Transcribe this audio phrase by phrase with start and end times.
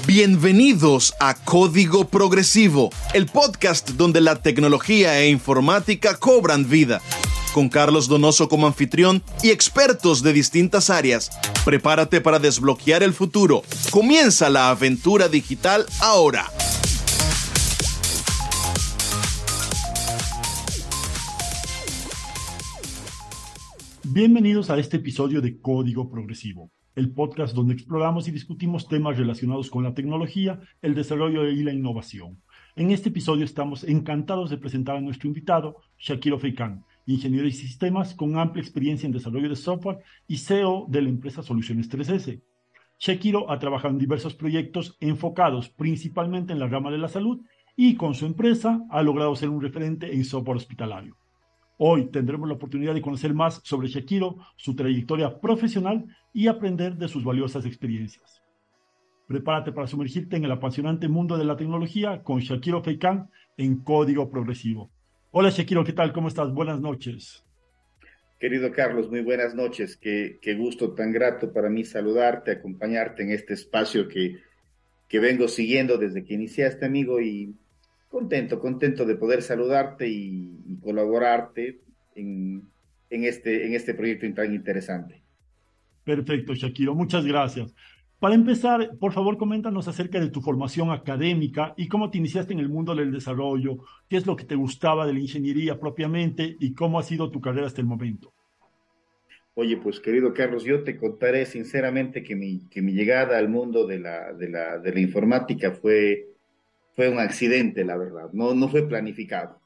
[0.00, 7.00] Bienvenidos a Código Progresivo, el podcast donde la tecnología e informática cobran vida.
[7.54, 11.30] Con Carlos Donoso como anfitrión y expertos de distintas áreas.
[11.64, 13.62] Prepárate para desbloquear el futuro.
[13.90, 16.50] Comienza la aventura digital ahora.
[24.04, 29.70] Bienvenidos a este episodio de Código Progresivo, el podcast donde exploramos y discutimos temas relacionados
[29.70, 32.38] con la tecnología, el desarrollo y la innovación.
[32.76, 38.14] En este episodio estamos encantados de presentar a nuestro invitado, Shakiro Feikan, ingeniero de sistemas
[38.14, 42.40] con amplia experiencia en desarrollo de software y CEO de la empresa Soluciones 3S.
[42.98, 47.40] Shakiro ha trabajado en diversos proyectos enfocados principalmente en la rama de la salud
[47.76, 51.16] y con su empresa ha logrado ser un referente en software hospitalario.
[51.78, 57.08] Hoy tendremos la oportunidad de conocer más sobre Shakiro, su trayectoria profesional y aprender de
[57.08, 58.42] sus valiosas experiencias.
[59.26, 64.30] Prepárate para sumergirte en el apasionante mundo de la tecnología con Shakiro Feikan en Código
[64.30, 64.90] Progresivo.
[65.30, 66.12] Hola Shakiro, ¿qué tal?
[66.12, 66.52] ¿Cómo estás?
[66.52, 67.42] Buenas noches.
[68.38, 69.96] Querido Carlos, muy buenas noches.
[69.96, 74.40] Qué, qué gusto tan grato para mí saludarte, acompañarte en este espacio que,
[75.08, 77.54] que vengo siguiendo desde que iniciaste, amigo, y
[78.12, 80.50] contento, contento de poder saludarte y,
[80.82, 81.80] colaborarte
[82.14, 82.62] en,
[83.10, 85.22] en, este, en este proyecto tan interesante.
[86.04, 87.74] Perfecto, Shakiro, muchas gracias.
[88.18, 92.60] Para empezar, por favor, coméntanos acerca de tu formación académica y cómo te iniciaste en
[92.60, 96.74] el mundo del desarrollo, qué es lo que te gustaba de la ingeniería propiamente y
[96.74, 98.32] cómo ha sido tu carrera hasta el momento.
[99.54, 103.86] Oye, pues querido Carlos, yo te contaré sinceramente que mi, que mi llegada al mundo
[103.86, 106.31] de la, de la, de la informática fue
[106.94, 109.60] fue un accidente, la verdad, no, no fue planificado.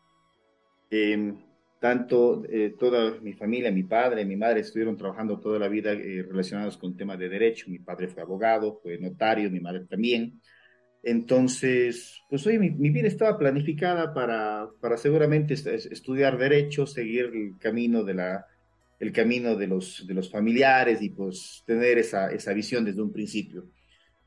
[0.91, 1.37] Em,
[1.81, 6.25] tanto eh, toda mi familia, mi padre, mi madre estuvieron trabajando toda la vida eh,
[6.29, 7.71] relacionados con temas de derecho.
[7.71, 10.41] Mi padre fue abogado, fue notario, mi madre también.
[11.03, 17.59] Entonces, pues hoy mi, mi, vida estaba planificada para, para seguramente estudiar derecho, seguir el
[17.59, 18.47] camino de la,
[18.99, 23.13] el camino de los, de los familiares y pues tener esa, esa visión desde un
[23.13, 23.69] principio.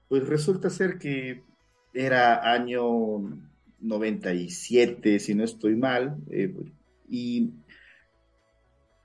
[0.08, 1.44] Pues resulta ser que
[1.94, 2.84] era año
[3.80, 6.54] 97, si no estoy mal, eh,
[7.08, 7.52] y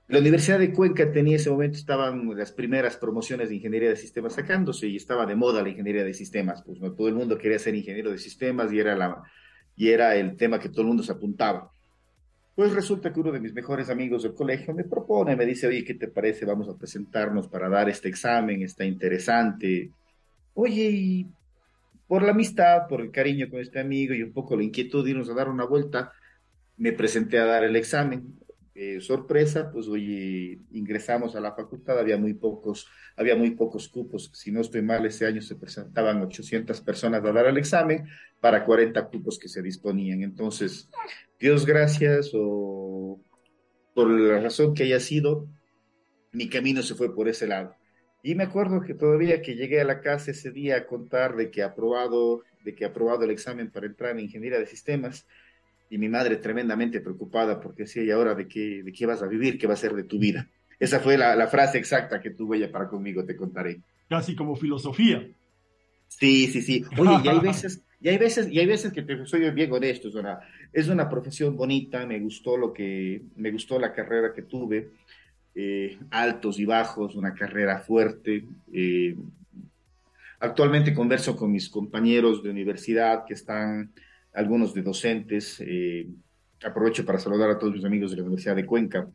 [0.07, 4.33] la Universidad de Cuenca tenía ese momento, estaban las primeras promociones de ingeniería de sistemas
[4.33, 7.57] sacándose y estaba de moda la ingeniería de sistemas, pues no todo el mundo quería
[7.57, 9.23] ser ingeniero de sistemas y era, la,
[9.75, 11.71] y era el tema que todo el mundo se apuntaba.
[12.55, 15.83] Pues resulta que uno de mis mejores amigos del colegio me propone, me dice, oye,
[15.83, 16.45] ¿qué te parece?
[16.45, 19.89] Vamos a presentarnos para dar este examen, está interesante.
[20.53, 21.27] Oye, ¿y
[22.07, 25.11] por la amistad, por el cariño con este amigo y un poco la inquietud de
[25.11, 26.11] irnos a dar una vuelta,
[26.77, 28.39] me presenté a dar el examen.
[28.77, 34.29] Eh, sorpresa, pues oye, ingresamos a la facultad, había muy pocos, había muy pocos cupos,
[34.33, 38.05] si no estoy mal, ese año se presentaban 800 personas a dar el examen
[38.41, 40.23] para 40 cupos que se disponían.
[40.23, 40.89] Entonces,
[41.39, 43.21] Dios gracias o
[43.93, 45.47] por la razón que haya sido,
[46.33, 47.77] mi camino se fue por ese lado.
[48.25, 51.51] Y me acuerdo que todavía que llegué a la casa ese día a contar de
[51.51, 55.27] que aprobado, de que aprobado el examen para entrar en ingeniería de sistemas,
[55.91, 59.27] y mi madre tremendamente preocupada porque decía, ¿y ahora de qué, de qué vas a
[59.27, 59.59] vivir?
[59.59, 60.49] ¿Qué va a ser de tu vida?
[60.79, 63.81] Esa fue la, la frase exacta que tuvo ella para conmigo, te contaré.
[64.09, 65.23] Casi como filosofía.
[66.07, 66.83] Sí, sí, sí.
[66.97, 70.07] Oye, y hay veces, y hay veces, y hay veces que te soy bien honesto,
[70.07, 70.39] es una,
[70.73, 74.89] es una profesión bonita, me gustó lo que, me gustó la carrera que tuve,
[75.55, 78.45] eh, altos y bajos, una carrera fuerte.
[78.73, 79.15] Eh,
[80.39, 83.93] actualmente converso con mis compañeros de universidad que están,
[84.33, 85.63] algunos de docentes.
[85.65, 86.09] Eh,
[86.63, 89.07] aprovecho para saludar a todos mis amigos de la Universidad de Cuenca.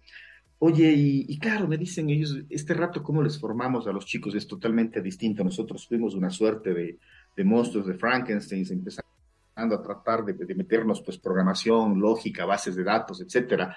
[0.62, 4.34] Oye, y, claro, me dicen ellos, este rato, ¿cómo les formamos a los chicos?
[4.34, 5.42] Es totalmente distinto.
[5.42, 6.98] Nosotros fuimos una suerte de,
[7.34, 9.08] de monstruos de Frankenstein, empezando
[9.56, 13.74] a tratar de, de, meternos, pues, programación, lógica, bases de datos, etcétera.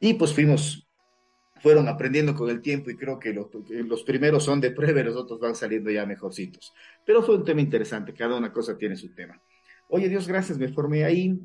[0.00, 0.85] Y pues fuimos
[1.60, 5.04] fueron aprendiendo con el tiempo y creo que los, los, primeros son de prueba y
[5.04, 6.72] los otros van saliendo ya mejorcitos.
[7.04, 9.40] Pero fue un tema interesante, cada una cosa tiene su tema.
[9.88, 11.38] Oye, Dios gracias, me formé ahí.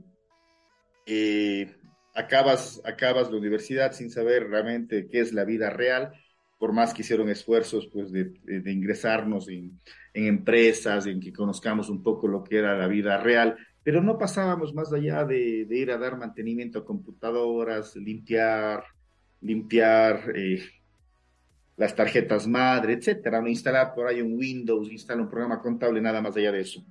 [1.05, 1.75] Eh,
[2.13, 6.11] acabas, acabas la universidad sin saber realmente qué es la vida real,
[6.59, 9.79] por más que hicieron esfuerzos pues, de, de, ingresarnos en,
[10.13, 14.17] en, empresas, en que conozcamos un poco lo que era la vida real, pero no
[14.17, 18.83] pasábamos más allá de, de ir a dar mantenimiento a computadoras, limpiar,
[19.41, 20.63] limpiar eh,
[21.77, 26.21] las tarjetas madre, etcétera, no instalar por ahí un Windows, instalar un programa contable, nada
[26.21, 26.85] más allá de eso.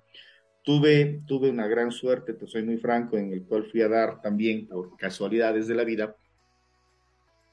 [0.63, 4.21] Tuve, tuve una gran suerte, te soy muy franco, en el cual fui a dar
[4.21, 6.17] también, por casualidades de la vida,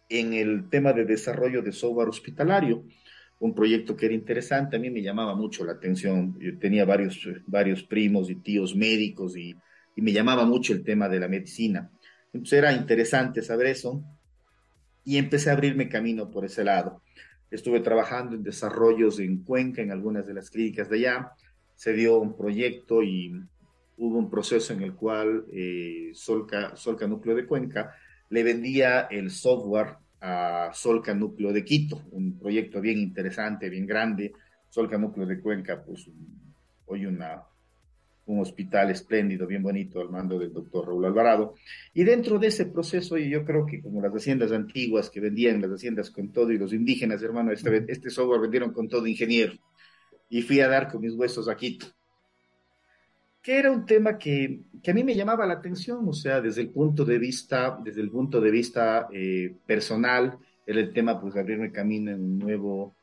[0.09, 2.83] en el tema de desarrollo de software hospitalario.
[3.39, 6.35] un proyecto que era interesante, a mí me llamaba mucho la atención.
[6.39, 9.55] Yo tenía varios, varios primos y tíos médicos y,
[9.95, 11.91] y me llamaba mucho el tema de la medicina.
[12.33, 14.03] Entonces era interesante saber eso
[15.07, 17.01] y empecé a abrirme camino por ese lado.
[17.49, 21.31] Estuve trabajando en desarrollos en Cuenca, en algunas de las clínicas de allá.
[21.75, 23.31] Se dio un proyecto y
[23.95, 27.95] hubo un proceso en el cual eh, Solca, Solca Núcleo de Cuenca
[28.29, 34.33] le vendía el software a Solca Núcleo de Quito, un proyecto bien interesante, bien grande.
[34.67, 36.05] Solca Núcleo de Cuenca, pues
[36.85, 37.43] hoy una,
[38.27, 41.55] un hospital espléndido, bien bonito, al mando del doctor Raúl Alvarado.
[41.93, 45.71] Y dentro de ese proceso, yo creo que como las haciendas antiguas que vendían las
[45.71, 49.53] haciendas con todo y los indígenas, hermano, este, este software vendieron con todo ingeniero.
[50.29, 51.87] Y fui a dar con mis huesos a Quito
[53.47, 56.59] que era un tema que, que, a mí me llamaba la atención, o sea, desde
[56.59, 61.33] el punto de vista, desde el punto de vista eh, personal, era el tema, pues,
[61.33, 62.93] de abrirme camino en un nuevo,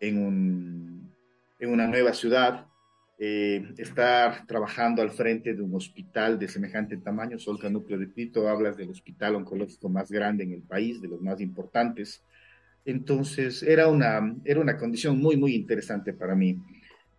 [0.00, 1.12] en, un,
[1.58, 2.64] en una nueva ciudad,
[3.22, 8.48] eh, estar trabajando al frente de un hospital de semejante tamaño, Solca Núcleo de Quito,
[8.48, 12.24] hablas del hospital oncológico más grande en el país, de los más importantes.
[12.86, 16.56] Entonces, era una, era una condición muy, muy interesante para mí.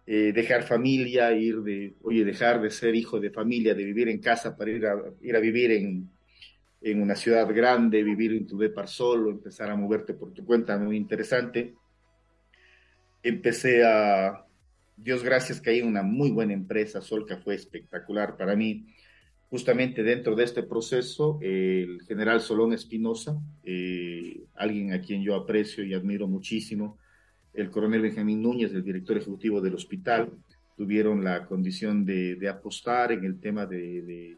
[0.08, 4.18] Eh, dejar familia, ir de, oye, dejar de ser hijo de familia, de vivir en
[4.18, 6.10] casa para ir a, ir a vivir en,
[6.82, 10.80] en una ciudad grande, vivir en tu depar solo, empezar a moverte por tu cuenta,
[10.80, 11.76] muy interesante.
[13.22, 14.48] Empecé a,
[15.04, 18.86] Dios gracias que hay una muy buena empresa, Solca fue espectacular para mí.
[19.50, 25.84] Justamente dentro de este proceso, el general Solón Espinosa, eh, alguien a quien yo aprecio
[25.84, 27.00] y admiro muchísimo,
[27.54, 30.32] el coronel Benjamín Núñez, el director ejecutivo del hospital,
[30.78, 34.38] tuvieron la condición de, apostar en el tema de, de,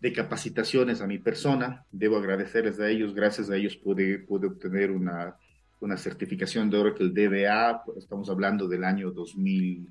[0.00, 1.84] de, capacitaciones a mi persona.
[1.90, 5.36] Debo agradecerles a ellos, gracias a ellos pude obtener una,
[5.80, 9.86] una certificación de Oracle DBA, estamos hablando del año 2000,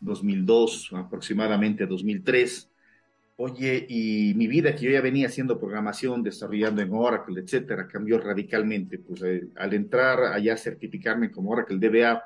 [0.00, 2.68] 2002, aproximadamente 2003
[3.36, 8.18] Oye, y mi vida, que yo ya venía haciendo programación, desarrollando en Oracle, etcétera, cambió
[8.18, 8.98] radicalmente.
[8.98, 12.22] Pues eh, al entrar allá a certificarme como Oracle DBA,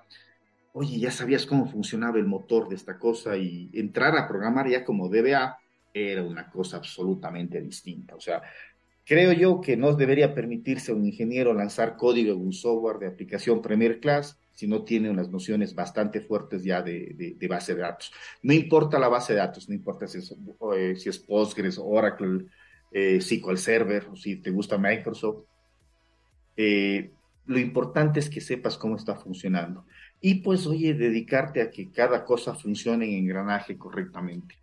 [0.75, 4.85] oye, ya sabías cómo funcionaba el motor de esta cosa y entrar a programar ya
[4.85, 5.56] como DBA
[5.95, 8.15] era una cosa absolutamente distinta.
[8.15, 8.43] O sea,
[9.08, 13.06] creo yo que no debería permitirse a un ingeniero lanzar código en un software de
[13.06, 17.82] aplicación Premier Class si no tiene unas nociones bastante fuertes ya de, de, base de
[17.82, 18.12] datos.
[18.43, 20.34] No importa la base de datos, no importa si es,
[20.76, 22.46] eh, Postgres, Oracle,
[22.90, 25.44] eh, SQL Server, o si te gusta Microsoft.
[26.56, 27.12] Eh,
[27.46, 29.87] lo importante es que sepas cómo está funcionando.
[30.20, 34.56] Y pues, oye, dedicarte a que cada cosa funcione en engranaje correctamente.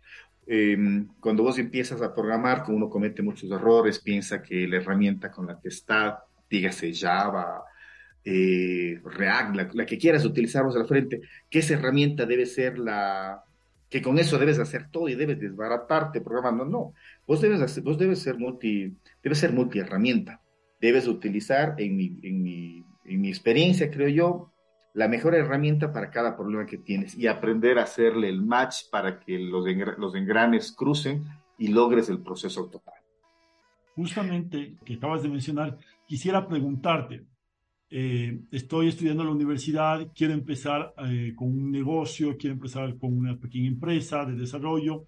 [0.46, 5.30] Em, cuando vos empiezas a programar, como uno comete muchos errores, piensa que la herramienta
[5.30, 7.64] con la que está, dígase Java,
[8.24, 11.20] eh, React, la, que quieras utilizarnos al frente,
[11.50, 13.42] que esa herramienta debe ser la,
[13.88, 16.64] que con eso debes hacer todo y debes desbaratarte programando.
[16.64, 16.94] No,
[17.26, 20.40] vos debes, vos debes ser multi, debes ser multi herramienta.
[20.80, 24.52] Debes utilizar, en mi, en, mi, en mi experiencia, creo yo,
[24.96, 29.20] la mejor herramienta para cada problema que tienes y aprender a hacerle el match para
[29.20, 29.66] que los,
[29.98, 31.22] los engranes crucen
[31.58, 32.94] y logres el proceso total.
[33.94, 35.76] Justamente, que acabas de mencionar,
[36.06, 37.26] quisiera preguntarte,
[37.90, 43.18] eh, estoy estudiando en la universidad, quiero empezar eh, con un negocio, quiero empezar con
[43.18, 45.04] una pequeña empresa de desarrollo.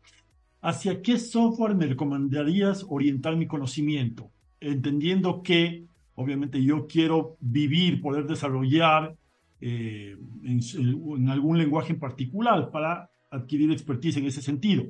[0.60, 4.30] ¿Hacia qué software me recomendarías orientar mi conocimiento?
[4.60, 9.16] Entendiendo que, obviamente, yo quiero vivir, poder desarrollar
[9.60, 14.84] eh, en, en algún lenguaje en particular para adquirir expertise en ese sentido.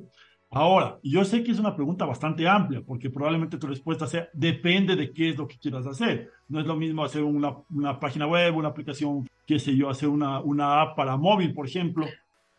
[0.51, 4.95] Ahora, yo sé que es una pregunta bastante amplia, porque probablemente tu respuesta sea, depende
[4.95, 6.31] de qué es lo que quieras hacer.
[6.47, 10.09] No es lo mismo hacer una, una página web, una aplicación, qué sé yo, hacer
[10.09, 12.07] una, una app para móvil, por ejemplo.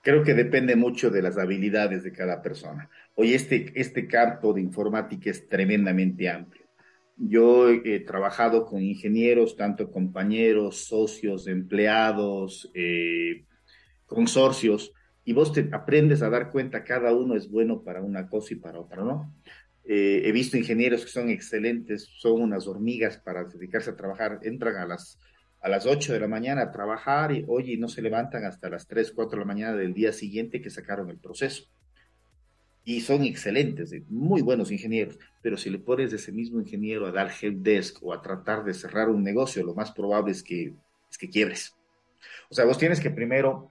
[0.02, 2.88] Creo que depende mucho de las habilidades de cada persona.
[3.16, 6.62] Hoy este, este campo de informática es tremendamente amplio.
[7.22, 13.44] Yo he trabajado con ingenieros, tanto compañeros, socios, empleados, eh,
[14.06, 18.54] consorcios, y vos te aprendes a dar cuenta, cada uno es bueno para una cosa
[18.54, 19.34] y para otra, ¿no?
[19.84, 24.76] Eh, he visto ingenieros que son excelentes, son unas hormigas para dedicarse a trabajar, entran
[24.76, 25.18] a las,
[25.60, 28.86] a las 8 de la mañana a trabajar y, oye, no se levantan hasta las
[28.86, 31.64] 3, 4 de la mañana del día siguiente que sacaron el proceso.
[32.84, 37.30] Y son excelentes, muy buenos ingenieros, pero si le pones ese mismo ingeniero a dar
[37.40, 40.74] help desk o a tratar de cerrar un negocio, lo más probable es que,
[41.10, 41.76] es que quiebres.
[42.48, 43.70] O sea, vos tienes que primero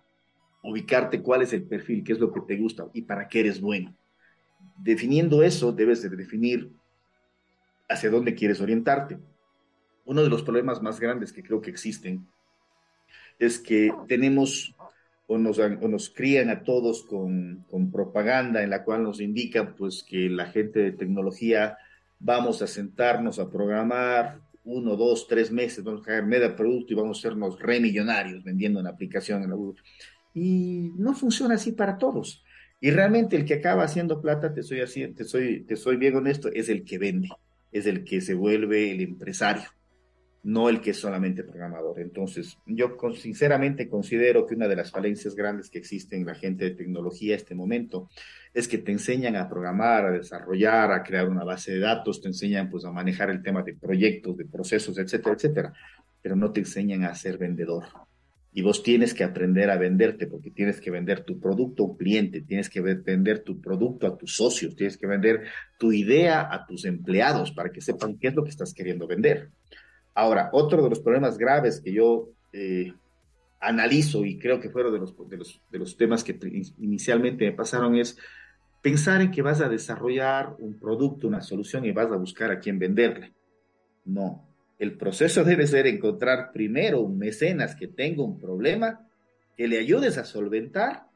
[0.62, 3.60] ubicarte cuál es el perfil, qué es lo que te gusta y para qué eres
[3.60, 3.96] bueno.
[4.78, 6.72] Definiendo eso, debes de definir
[7.88, 9.18] hacia dónde quieres orientarte.
[10.06, 12.28] Uno de los problemas más grandes que creo que existen
[13.40, 14.76] es que tenemos
[15.32, 19.76] o nos, o nos crían a todos con, con, propaganda en la cual nos indican
[19.76, 21.78] pues que la gente de tecnología
[22.18, 26.96] vamos a sentarnos a programar uno, dos, tres meses, vamos a caer medio producto y
[26.96, 29.80] vamos a sernos remillonarios vendiendo una aplicación en la Google.
[30.34, 32.44] Y no funciona así para todos.
[32.82, 36.16] Y realmente el que acaba haciendo plata, te soy así, te soy, te soy bien
[36.16, 37.30] honesto, es el que vende,
[37.72, 39.70] es el que se vuelve el empresario
[40.44, 42.00] no el que es solamente programador.
[42.00, 46.66] Entonces, yo sinceramente considero que una de las falencias grandes que existe en la gente
[46.66, 48.10] de tecnología en este momento
[48.54, 52.30] es que te enseñan a programar, a desarrollar, a crear una base de datos, te
[52.30, 55.74] enseñan pues a manejar el tema de proyectos, de procesos, etcétera, etcétera,
[56.22, 57.86] pero no te enseñan a ser vendedor.
[58.52, 61.98] Y vos tienes que aprender a venderte porque tienes que vender tu producto a un
[61.98, 65.44] cliente, tienes que vender tu producto a tus socios, tienes que vender
[65.78, 69.50] tu idea a tus empleados para que sepan qué es lo que estás queriendo vender.
[70.20, 72.92] Ahora, otro de los problemas graves que yo eh,
[73.62, 76.38] analizo y creo que fueron de los, de los, de los temas que
[76.78, 78.18] inicialmente me pasaron es
[78.82, 82.60] pensar en que vas a desarrollar un producto, una solución y vas a buscar a
[82.60, 83.32] quién venderle.
[84.04, 84.46] No,
[84.78, 89.08] el proceso debe ser encontrar primero un mecenas que tenga un problema,
[89.56, 91.08] que le ayudes a solventar,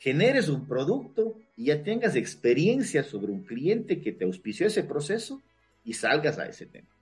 [0.00, 5.40] generes un producto y ya tengas experiencia sobre un cliente que te auspició ese proceso
[5.84, 6.97] y salgas a ese tema.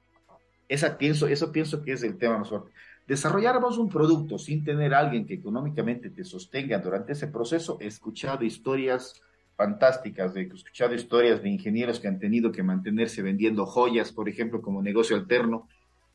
[0.69, 2.71] Esa pienso, eso pienso que es el tema más fuerte.
[3.07, 7.79] Desarrolláramos un producto sin tener a alguien que económicamente te sostenga durante ese proceso.
[7.81, 9.23] He escuchado historias
[9.57, 14.61] fantásticas, he escuchado historias de ingenieros que han tenido que mantenerse vendiendo joyas, por ejemplo,
[14.61, 15.69] como negocio alterno.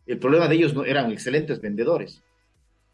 [0.05, 2.22] El problema de ellos no eran excelentes vendedores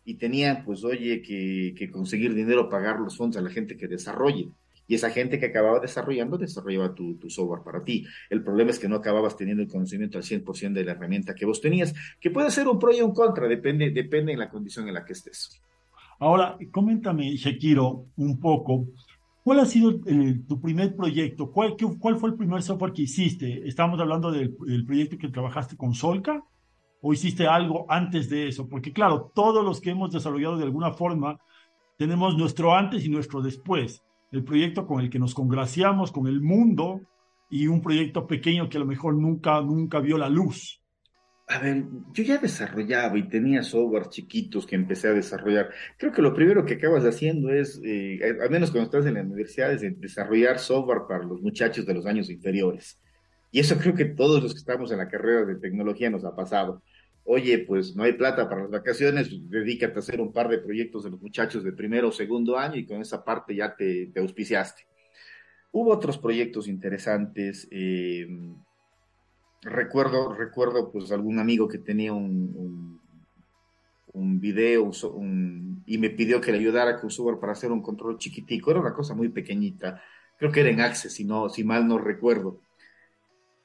[0.05, 3.87] y tenían, pues, oye, que, que conseguir dinero, pagar los fondos a la gente que
[3.87, 4.49] desarrolle
[4.87, 8.05] y esa gente que acababa desarrollando desarrollaba tu, software para ti.
[8.29, 11.45] El problema es que no acababas teniendo el conocimiento al 100% de la herramienta que
[11.45, 14.87] vos tenías, que puede ser un pro y un contra, depende, depende de la condición
[14.87, 15.61] en la que estés.
[16.19, 18.87] Ahora, coméntame, Shakiro, un poco,
[19.43, 19.99] ¿cuál ha sido
[20.47, 21.51] tu primer proyecto?
[21.51, 23.67] ¿Cuál, ¿Cuál fue el primer software que hiciste?
[23.67, 26.43] ¿Estamos hablando del proyecto que trabajaste con Solca?
[27.01, 28.67] ¿O hiciste algo antes de eso?
[28.67, 31.39] Porque claro, todos los que hemos desarrollado de alguna forma
[31.97, 36.41] tenemos nuestro antes y nuestro después el proyecto con el que nos congraciamos con el
[36.41, 37.01] mundo
[37.49, 40.81] y un proyecto pequeño que a lo mejor nunca, nunca vio la luz.
[41.49, 45.69] A ver, yo ya desarrollaba y tenía software chiquitos que empecé a desarrollar.
[45.97, 49.21] Creo que lo primero que acabas haciendo es, eh, al menos cuando estás en la
[49.21, 52.99] universidad, es desarrollar software para los muchachos de los años inferiores.
[53.49, 56.35] Y eso creo que todos los que estamos en la carrera de tecnología nos ha
[56.35, 56.83] pasado
[57.27, 61.03] oye, pues no hay plata para las vacaciones, dedícate a hacer un par de proyectos
[61.03, 64.87] de los muchachos de primero o segundo año y con esa parte ya te, auspiciaste.
[65.73, 67.67] Hubo otros proyectos interesantes.
[67.69, 68.27] Eh,
[69.61, 73.01] recuerdo, recuerdo pues algún amigo que tenía un,
[74.13, 74.89] un, video
[75.85, 78.71] y me pidió que le ayudara con software para hacer un control chiquitico.
[78.71, 80.01] Era una cosa muy pequeñita.
[80.37, 82.61] Creo que era en Access, si, no, si mal no recuerdo.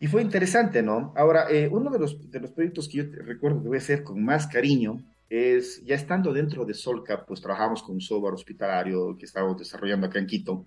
[0.02, 1.14] Y fue interesante, ¿no?
[1.14, 4.02] Ahora, eh, uno de los, de los proyectos que yo recuerdo que voy a hacer
[4.02, 9.16] con más cariño es, ya estando dentro de Solca, pues trabajamos con un software hospitalario
[9.16, 10.66] que estábamos desarrollando acá en Quito.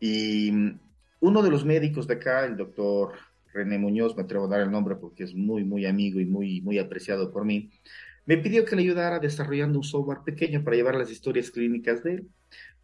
[0.00, 0.80] Y mm,
[1.20, 3.12] uno de los médicos de acá, el doctor
[3.52, 6.62] René Muñoz, me atrevo a dar el nombre porque es muy, muy amigo y muy,
[6.62, 7.70] muy apreciado por mí,
[8.26, 12.14] me pidió que le ayudara desarrollando un software pequeño para llevar las historias clínicas de
[12.14, 12.28] él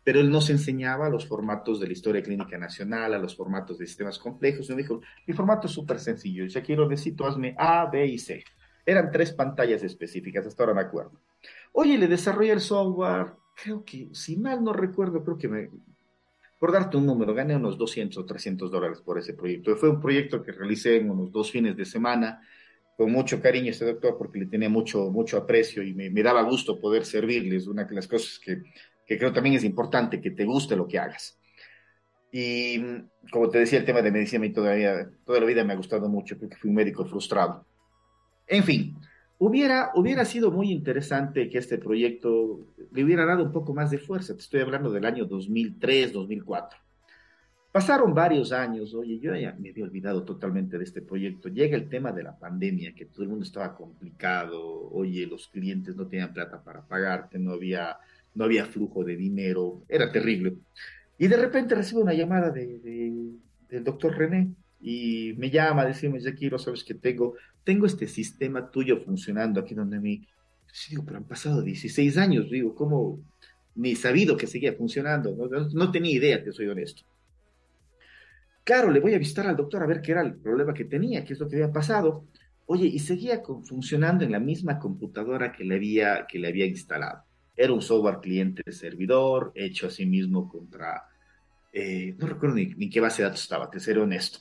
[0.02, 3.87] pero él nos enseñaba los formatos de la historia clínica nacional, a los formatos de
[3.87, 4.69] sistemas complejos.
[4.69, 8.19] Y me dijo, mi formato es súper sencillo, ya quiero necesito, hazme A, B y
[8.19, 8.42] C.
[8.87, 11.12] Eran tres pantallas específicas, hasta ahora me acuerdo.
[11.73, 15.71] Oye, le desarrollé el software, creo que, si mal no recuerdo, creo que me,
[16.59, 19.75] por darte un número, gané unos 200 o 300 dólares por ese proyecto.
[19.76, 22.42] Fue un proyecto que realicé en unos dos fines de semana,
[22.97, 26.23] con mucho cariño a este doctor, porque le tenía mucho, mucho aprecio y me, me
[26.23, 27.66] daba gusto poder servirles.
[27.66, 28.62] Una de las cosas que
[29.11, 31.37] que creo también es importante que te guste lo que hagas.
[32.31, 32.81] Y
[33.33, 36.09] como te decía, el tema de medicina y todavía, toda la vida me ha gustado
[36.09, 37.67] mucho, porque fui un médico frustrado.
[38.47, 38.97] En fin,
[39.37, 43.99] hubiera, hubiera sido muy interesante que este proyecto le hubiera dado un poco más de
[43.99, 44.33] fuerza.
[44.35, 46.79] Te estoy hablando del año 2003, 2004.
[47.73, 51.49] Pasaron varios años, oye, yo ya me había olvidado totalmente de este proyecto.
[51.49, 55.97] Llega el tema de la pandemia, que todo el mundo estaba complicado, oye, los clientes
[55.97, 57.99] no tenían plata para pagarte, no había
[58.35, 60.55] no había flujo de dinero, era terrible.
[61.19, 62.79] Y de repente recibo una llamada de,
[63.69, 67.35] del doctor René y me llama, decimos, ya quiero, sabes que tengo,
[67.65, 70.27] tengo este sistema tuyo funcionando aquí donde mí.
[70.73, 73.21] Sí, digo, pero han pasado 16 años, digo, ¿cómo?
[73.75, 77.03] Ni sabido que seguía funcionando, no, no tenía idea, te soy honesto.
[78.65, 81.25] Claro, le voy a visitar al doctor a ver qué era el problema que tenía,
[81.25, 82.25] qué es lo que había pasado.
[82.67, 87.25] Oye, y seguía funcionando en la misma computadora que le había, que le había instalado.
[87.57, 91.04] Era un software cliente-servidor, hecho a sí mismo contra,
[91.73, 94.40] eh, no recuerdo ni, ni, qué base de datos estaba, te seré honesto.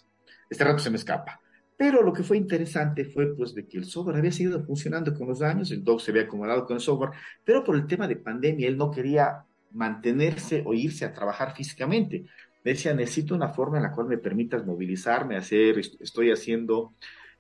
[0.50, 1.40] Este rato se me escapa.
[1.80, 5.30] Pero lo que fue interesante fue pues de que el software había seguido funcionando con
[5.30, 7.12] los años, el doc se había acomodado con el software,
[7.46, 12.26] pero por el tema de pandemia él no quería mantenerse o irse a trabajar físicamente.
[12.64, 16.94] decía, necesito una forma en la cual me permitas movilizarme, hacer, estoy haciendo,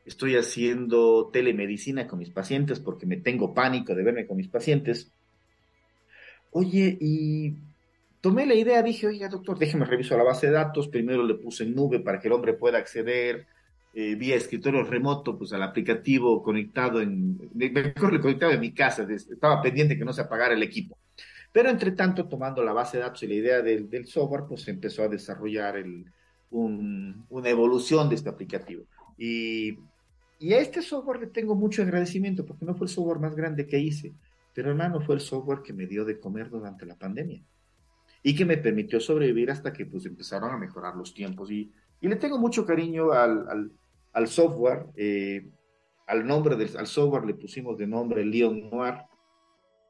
[0.05, 5.11] estoy haciendo telemedicina con mis pacientes porque me tengo pánico de verme con mis pacientes.
[6.51, 7.53] Oye, y
[8.21, 11.63] tomé la idea, dije, oiga, doctor, déjeme revisar la base de datos, primero le puse
[11.63, 13.45] en nube para que el hombre pueda acceder
[13.93, 19.61] eh, vía escritorio remoto, pues al aplicativo conectado en, mejor conectado en mi casa, estaba
[19.61, 20.97] pendiente que no se apagara el equipo.
[21.51, 24.67] Pero entre tanto, tomando la base de datos y la idea del, del software, pues
[24.67, 26.05] empezó a desarrollar el,
[26.51, 28.83] un, una evolución de este aplicativo.
[29.17, 29.77] Y,
[30.39, 33.65] y, a este software le tengo mucho agradecimiento porque no fue el software más grande
[33.65, 34.13] que hice,
[34.59, 37.41] pero hermano, fue el software que me dio de comer durante la pandemia
[38.21, 41.49] y que me permitió sobrevivir hasta que pues empezaron a mejorar los tiempos.
[41.49, 43.71] Y, y le tengo mucho cariño al,
[44.11, 44.87] al, software.
[44.97, 45.47] Eh,
[46.07, 48.95] al nombre del al software le pusimos de nombre Leon Noir,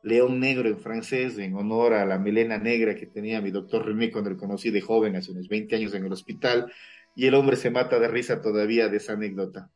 [0.04, 4.12] León Negro en francés, en honor a la melena negra que tenía mi doctor René
[4.12, 6.72] cuando lo conocí de joven, hace unos 20 años en el hospital,
[7.16, 9.72] y el hombre se mata de risa todavía de esa anécdota.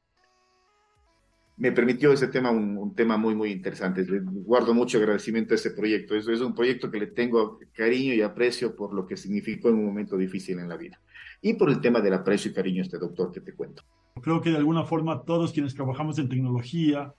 [1.64, 4.04] Me permitió ese tema, un, tema muy, muy interesante.
[4.04, 6.14] Le guardo mucho agradecimiento a ese proyecto.
[6.14, 9.76] Eso es un proyecto que le tengo cariño y aprecio por lo que significó en
[9.76, 11.00] un momento difícil en la vida.
[11.42, 13.82] Y por el tema del aprecio y cariño a este doctor que te cuento.
[14.22, 17.14] Creo que de alguna forma todos quienes trabajamos en tecnología,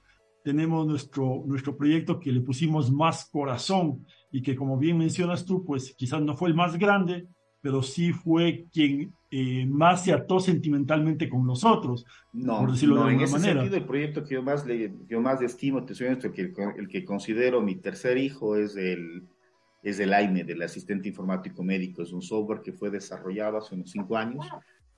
[0.44, 5.64] tenemos nuestro, nuestro proyecto que le pusimos más corazón y que como bien mencionas tú,
[5.64, 7.28] pues quizás no fue el más grande,
[7.64, 12.04] pero sí fue quien eh, más se ató sentimentalmente con nosotros,
[12.34, 14.92] no, por decirlo no, de alguna en ese sentido el proyecto que yo más, le,
[15.08, 18.76] yo más estimo, te soy honesto, que el, el, que considero mi tercer hijo es
[18.76, 19.22] el,
[19.82, 23.90] es el AIME, del asistente informático médico, es un software que fue desarrollado hace unos
[23.90, 24.46] cinco años,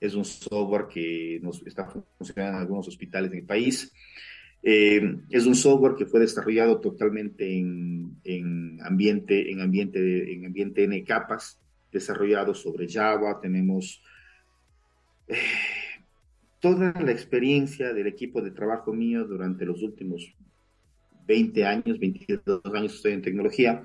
[0.01, 1.87] es un software que nos está
[2.19, 3.93] funcionando en algunos hospitales del país,
[4.65, 10.83] eh, es un software que fue desarrollado totalmente en, en ambiente, en ambiente, en ambiente
[10.83, 11.61] N capas,
[11.97, 13.41] desarrollado sobre Java.
[13.41, 14.03] Tenemos
[15.29, 15.37] eh,
[16.61, 20.35] toda la experiencia del equipo de trabajo mío durante los últimos
[21.27, 23.83] 20 años, 22 años estoy en tecnología,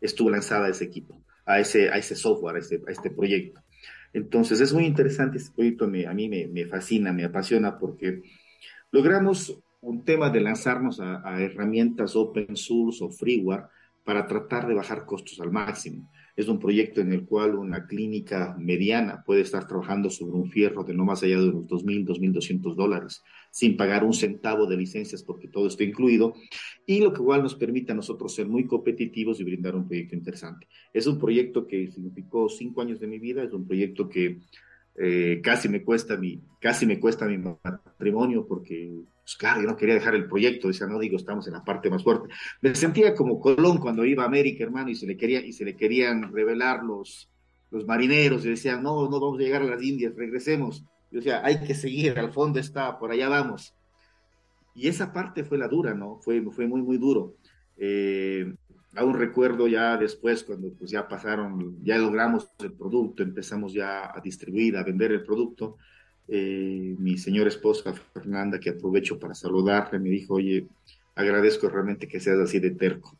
[0.00, 3.62] estuvo lanzada a ese equipo, a ese, a ese software, a este, a este proyecto.
[4.12, 8.22] Entonces es muy interesante este proyecto, me, a mí me, me fascina, me apasiona porque
[8.90, 13.64] logramos un tema de lanzarnos a, herramientas open source o freeware
[14.04, 16.10] para tratar de bajar costos al máximo.
[16.34, 20.82] Es un proyecto en el cual una clínica mediana puede estar trabajando sobre un fierro
[20.84, 25.22] de no más allá de unos 2.000, 2.200 dólares, sin pagar un centavo de licencias
[25.22, 26.34] porque todo está incluido,
[26.86, 30.14] y lo que igual nos permite a nosotros ser muy competitivos y brindar un proyecto
[30.14, 30.66] interesante.
[30.92, 34.40] Es un proyecto que significó cinco años de mi vida, es un proyecto que
[34.96, 38.92] eh, casi me cuesta mi, casi me cuesta mi matrimonio porque,
[39.22, 41.88] pues claro, yo no quería dejar el proyecto, decía, no digo, estamos en la parte
[41.88, 42.28] más fuerte.
[42.60, 45.64] Me sentía como Colón cuando iba a América, hermano, y se le quería, y se
[45.64, 47.30] le querían revelar los,
[47.70, 50.84] los marineros, y decían, no, no vamos a llegar a las Indias, regresemos.
[51.12, 53.74] Yo decía, hay que seguir, al fondo está, por allá vamos.
[54.74, 56.18] Y esa parte fue la dura, ¿no?
[56.20, 57.36] Fue, fue muy, muy duro.
[57.76, 58.52] Eh,
[58.96, 64.20] aún recuerdo ya después cuando pues ya pasaron, ya logramos el producto, empezamos ya a
[64.20, 65.76] distribuir, a vender el producto.
[66.28, 70.66] Eh, mi señora esposa Fernanda, que aprovecho para saludarle, me dijo, oye,
[71.14, 73.16] agradezco realmente que seas así de terco.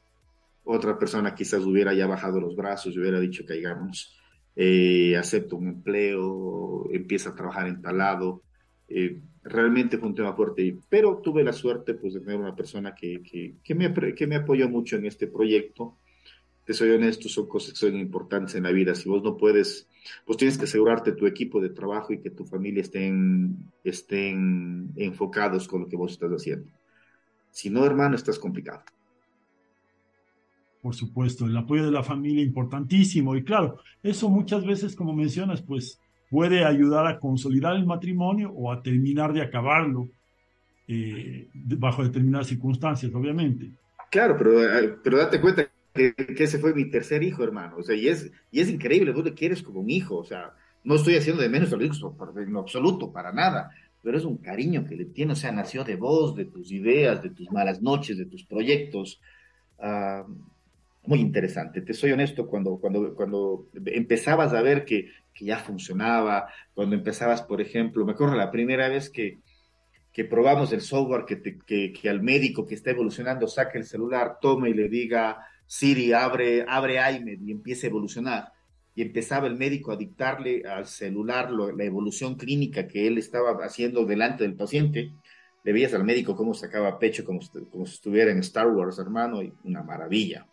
[0.65, 4.17] Otra persona quizás hubiera ya bajado los brazos y hubiera dicho, caigamos,
[4.55, 8.43] eh, acepto un empleo, empieza a trabajar en talado.
[8.89, 12.95] Eh, realmente fue un tema fuerte, pero tuve la suerte pues, de tener una persona
[12.95, 13.23] que,
[13.63, 15.99] que, me, que me apoyó mucho en este proyecto.
[16.65, 18.95] Te soy honesto, son cosas que son importantes en la vida.
[18.95, 19.89] Si vos no puedes,
[20.25, 25.67] pues tienes que asegurarte tu equipo de trabajo y que tu familia estén, estén enfocados
[25.67, 26.71] con lo que vos estás haciendo.
[27.51, 28.83] Si no, hermano, estás complicado.
[30.81, 33.37] Por supuesto, el apoyo de la familia importantísimo.
[33.37, 38.73] Y claro, eso muchas veces, como mencionas, pues puede ayudar a consolidar el matrimonio o
[38.73, 40.09] a terminar de acabarlo
[40.89, 43.71] eh, bajo determinadas circunstancias, obviamente.
[44.11, 47.77] Claro, pero, eh, pero date cuenta que, ese fue mi tercer hijo, hermano.
[47.79, 50.17] O sea, y es, y es increíble, vos le quieres como un hijo.
[50.17, 53.71] O sea, no estoy haciendo de menos a los hijos en absoluto, para nada.
[54.03, 57.23] Pero es un cariño que le tiene, o sea, nació de vos, de tus ideas,
[57.23, 59.21] de tus malas noches, de tus proyectos.
[59.79, 60.25] Uh,
[61.05, 61.81] muy interesante.
[61.81, 67.43] Te soy honesto, cuando, cuando, cuando empezabas a ver que, que, ya funcionaba, cuando empezabas,
[67.43, 69.39] por ejemplo, me acuerdo la primera vez que,
[70.13, 74.39] que probamos el software que, que, que, al médico que está evolucionando saque el celular,
[74.41, 78.53] tome y le diga, Siri, abre, abre iMed y empiece a evolucionar.
[78.95, 84.05] Y empezaba el médico a dictarle al celular la evolución clínica que él estaba haciendo
[84.05, 85.15] delante del paciente.
[85.65, 89.43] Le veías al médico cómo sacaba pecho, como, como si estuviera en Star Wars, hermano,
[89.43, 90.47] y una maravilla.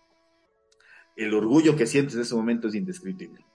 [1.17, 3.45] El orgullo que sientes en ese momento es indescriptible.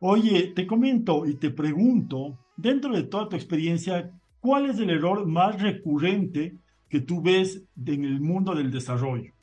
[0.00, 5.24] Oye, te comento y te pregunto, dentro de toda tu experiencia, ¿cuál es el error
[5.24, 6.56] más recurrente
[6.88, 9.37] que tú ves en el mundo del desarrollo?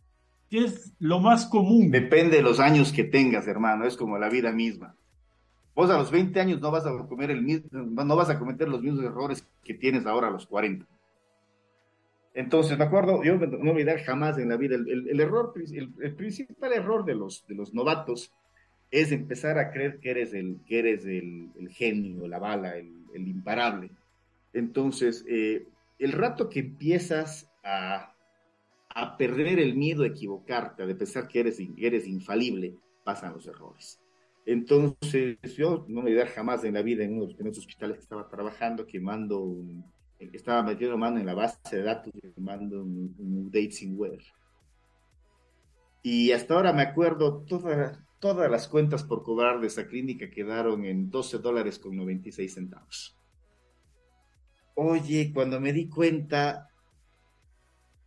[0.49, 1.91] ¿Qué es lo más común?
[1.91, 4.95] Depende de los años que tengas, hermano, es como la vida misma.
[5.73, 8.69] Vos a los 20 años no vas a comer el mismo, no vas a cometer
[8.69, 10.85] los mismos errores que tienes ahora a los 40.
[12.33, 16.73] Entonces, me acuerdo, yo no me olvidar jamás en la vida, el, error, el, principal
[16.73, 18.31] error de los, de los novatos
[18.91, 23.89] es empezar a creer que eres el, que eres el, genio, la bala, el, imparable.
[24.53, 25.65] Entonces, eh,
[25.99, 28.14] el rato que empiezas a
[28.95, 34.01] a perder el miedo a equivocarte, a pensar que eres, eres infalible, pasan los errores.
[34.45, 38.03] Entonces, yo no me voy jamás en la vida en uno de los hospitales que
[38.03, 39.85] estaba trabajando que mando un,
[40.19, 44.23] estaba metiendo mano en la base de datos y mando un, un date sin weather.
[46.01, 50.83] Y hasta ahora me acuerdo, todas todas las cuentas por cobrar de esa clínica quedaron
[50.85, 53.15] en 12 dólares con 96 centavos.
[54.73, 56.69] Oye, cuando me di cuenta,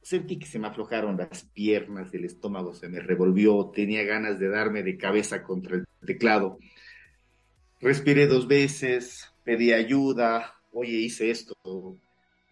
[0.09, 4.49] Sentí que se me aflojaron las piernas, el estómago se me revolvió, tenía ganas de
[4.49, 6.59] darme de cabeza contra el teclado.
[7.79, 11.55] Respiré dos veces, pedí ayuda, oye, hice esto.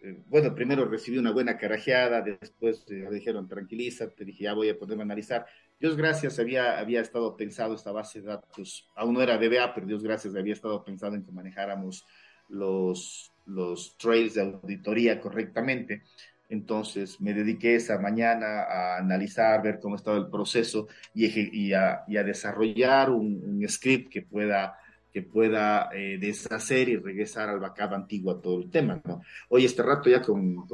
[0.03, 4.77] Eh, bueno, primero recibí una buena carajeada, después me dijeron tranquilízate, dije ya voy a
[4.77, 5.47] poderme analizar.
[5.79, 9.87] Dios gracias, había, había estado pensado esta base de datos, aún no era DBA, pero
[9.87, 12.05] Dios gracias, había estado pensado en que manejáramos
[12.49, 16.03] los, los trails de auditoría correctamente.
[16.49, 23.09] Entonces me dediqué esa mañana a analizar, ver cómo estaba el proceso y, a, desarrollar
[23.09, 24.77] un, script que pueda,
[25.11, 29.01] que pueda eh, deshacer y regresar al backup antiguo a todo el tema.
[29.03, 29.21] ¿no?
[29.49, 30.65] Hoy este rato ya con,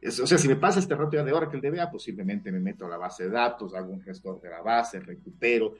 [0.00, 2.60] o sea, si me pasa este rato ya de hora que el DBA, posiblemente me
[2.60, 5.74] meto a la base de datos, hago un gestor de la base, recupero,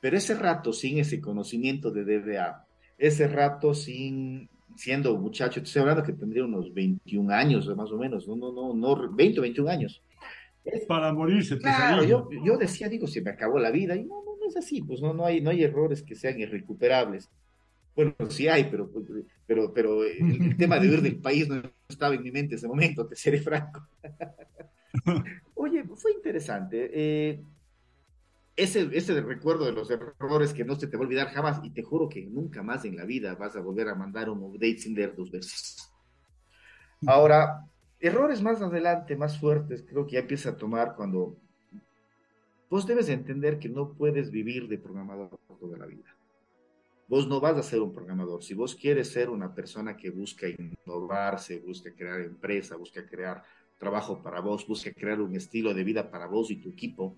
[0.00, 4.48] pero ese rato sin ese conocimiento de DBA, ese rato sin
[4.80, 8.74] siendo muchacho, estoy hablando que tendría unos 21 años más o menos, no, no, no,
[8.74, 10.02] no 20 o 21 años.
[10.88, 11.58] Para morirse.
[11.58, 14.56] Claro, yo, yo, decía, digo, se me acabó la vida, y no, no, no es
[14.56, 17.28] así, pues no, no, hay, no hay errores que sean irrecuperables.
[17.94, 18.90] Bueno, sí hay, pero,
[19.46, 22.68] pero, pero el, tema de huir del país no estaba en mi mente en ese
[22.68, 23.86] momento, te seré franco.
[25.56, 26.90] Oye, fue interesante.
[26.90, 27.42] Eh,
[28.62, 31.70] ese, ese recuerdo de los errores que no se te va a olvidar jamás, y
[31.70, 34.78] te juro que nunca más en la vida vas a volver a mandar un update
[34.78, 35.90] sin leer dos veces.
[37.06, 37.66] Ahora,
[37.98, 41.36] errores más adelante, más fuertes, creo que ya empieza a tomar cuando
[42.68, 46.14] vos debes entender que no puedes vivir de programador toda la vida.
[47.08, 48.42] Vos no vas a ser un programador.
[48.42, 53.42] Si vos quieres ser una persona que busca innovarse, busca crear empresa, busca crear
[53.78, 57.16] trabajo para vos, busca crear un estilo de vida para vos y tu equipo,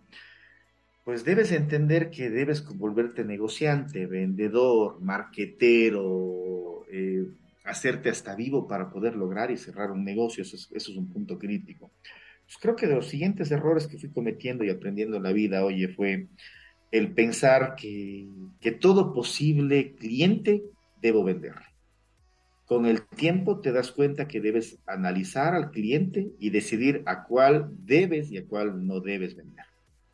[1.04, 7.26] pues debes entender que debes volverte negociante, vendedor, marquetero, eh,
[7.64, 10.42] hacerte hasta vivo para poder lograr y cerrar un negocio.
[10.42, 11.90] Eso es, un punto crítico.
[12.44, 15.64] Pues creo que de los siguientes errores que fui cometiendo y aprendiendo en la vida,
[15.64, 16.28] oye, fue
[16.92, 18.28] el pensar que,
[18.60, 20.62] que todo posible cliente
[21.00, 21.54] debo vender.
[22.64, 27.70] Con el tiempo te das cuenta que debes analizar al cliente y decidir a cuál
[27.84, 29.71] debes y a cuál no debes vender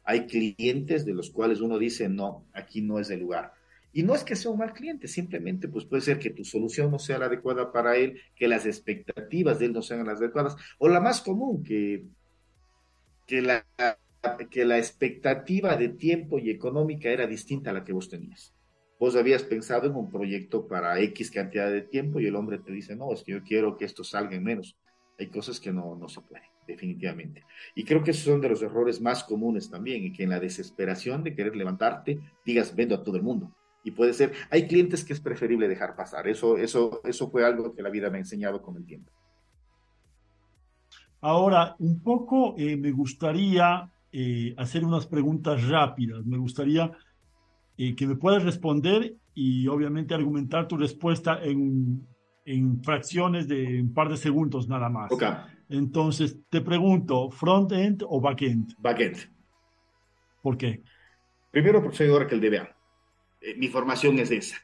[0.08, 3.52] hay clientes de los cuales uno dice, no, aquí no es el lugar.
[3.92, 6.90] Y no es que sea un mal cliente, simplemente pues puede ser que tu solución
[6.90, 10.56] no sea la adecuada para él, que las expectativas de él no sean las adecuadas,
[10.78, 12.06] o la más común, que,
[13.26, 13.66] que, la,
[14.50, 18.54] que la expectativa de tiempo y económica era distinta a la que vos tenías.
[18.98, 22.72] Vos habías pensado en un proyecto para X cantidad de tiempo y el hombre te
[22.72, 24.74] dice, no, es que yo quiero que esto salga en menos.
[25.18, 27.44] Hay cosas que no, no se pueden definitivamente.
[27.74, 30.38] Y creo que esos son de los errores más comunes también, y que en la
[30.38, 33.50] desesperación de querer levantarte, digas, vendo a todo el mundo.
[33.82, 36.28] Y puede ser, hay clientes que es preferible dejar pasar.
[36.28, 39.10] Eso, eso, eso fue algo que la vida me ha enseñado con el tiempo.
[41.20, 46.24] Ahora, un poco eh, me gustaría eh, hacer unas preguntas rápidas.
[46.26, 46.92] Me gustaría
[47.78, 52.06] eh, que me puedas responder y obviamente argumentar tu respuesta en,
[52.44, 55.10] en fracciones de un par de segundos nada más.
[55.10, 55.28] Okay.
[55.68, 58.74] Entonces, te pregunto, ¿front-end o back-end?
[58.78, 59.18] Back-end.
[60.42, 60.82] ¿Por qué?
[61.50, 62.76] Primero, porque soy Oracle DBA.
[63.40, 64.56] Eh, mi formación es esa.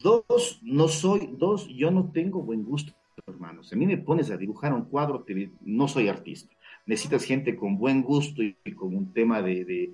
[0.00, 2.92] Dos, no soy, dos, yo no tengo buen gusto
[3.26, 3.72] hermanos.
[3.72, 5.24] A mí me pones a dibujar un cuadro,
[5.62, 6.54] no soy artista.
[6.86, 9.92] Necesitas gente con buen gusto y, con un tema de,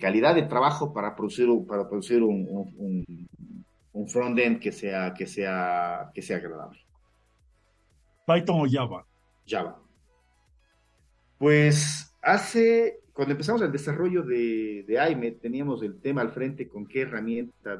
[0.00, 2.46] calidad de trabajo para producir, para producir un,
[3.92, 6.80] un, front-end que sea, que, sea, que sea agradable.
[8.26, 9.06] ¿Python o Java?
[9.46, 9.80] Java.
[11.38, 16.86] Pues hace, cuando empezamos el desarrollo de, de AIME, teníamos el tema al frente con
[16.86, 17.78] qué herramienta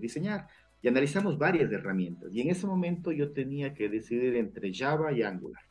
[0.00, 0.48] diseñar
[0.82, 2.34] y analizamos varias herramientas.
[2.34, 5.62] Y en ese momento yo tenía que decidir entre Java y Angular.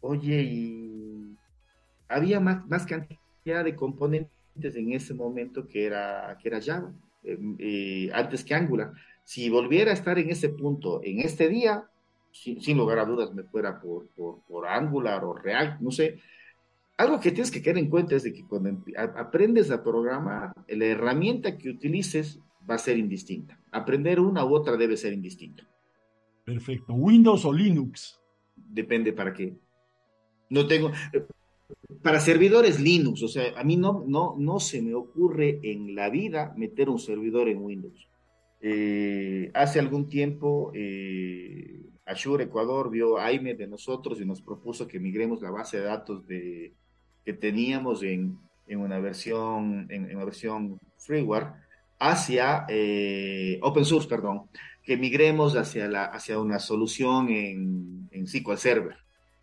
[0.00, 1.36] Oye, y
[2.08, 4.30] había más, más cantidad de componentes
[4.76, 8.92] en ese momento que era, que era Java, em, eh, antes que Angular.
[9.24, 11.88] Si volviera a estar en ese punto, en este día,
[12.34, 16.18] sin, lugar a dudas me fuera por, por, por, Angular o React, no sé.
[16.96, 18.70] Algo que tienes que tener en cuenta es de que cuando
[19.16, 23.58] aprendes a programar, la herramienta que utilices va a ser indistinta.
[23.72, 25.64] Aprender una u otra debe ser indistinto.
[26.44, 26.92] Perfecto.
[26.92, 28.20] ¿Windows o Linux?
[28.56, 29.56] Depende para qué.
[30.50, 30.92] No tengo.
[32.02, 36.10] Para servidores Linux, o sea, a mí no, no, no se me ocurre en la
[36.10, 38.08] vida meter un servidor en Windows.
[38.60, 45.00] Eh, hace algún tiempo, eh, Azure Ecuador vio AIME de nosotros y nos propuso que
[45.00, 46.74] migremos la base de datos de,
[47.24, 51.64] que teníamos en, en una versión, en, en una versión freeware
[51.98, 54.42] hacia eh, open source, perdón,
[54.82, 58.96] que migremos hacia, la, hacia una solución en, en SQL Server.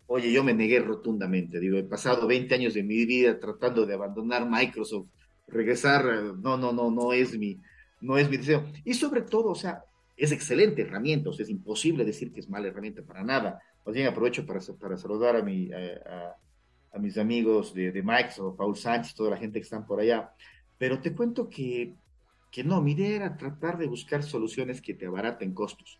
[0.06, 3.94] Oye, yo me negué rotundamente, digo, he pasado 20 años de mi vida tratando de
[3.94, 5.06] abandonar Microsoft,
[5.48, 7.58] regresar, no, no, no, no es mi,
[8.00, 8.64] no es mi deseo.
[8.84, 9.82] Y sobre todo, o sea,
[10.16, 13.60] es excelente herramienta, o sea, es imposible decir que es mala herramienta para nada.
[13.84, 16.36] Más bien aprovecho para, para saludar a, mi, a,
[16.92, 20.32] a, mis amigos de, de Microsoft, Paul Sánchez, toda la gente que están por allá.
[20.78, 21.94] Pero te cuento que
[22.52, 25.98] que no, mi idea era tratar de buscar soluciones que te abaraten costos.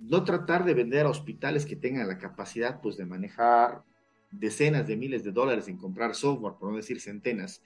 [0.00, 3.84] No tratar de vender a hospitales que tengan la capacidad pues de manejar
[4.32, 7.62] decenas de miles de dólares en comprar software, por no decir centenas,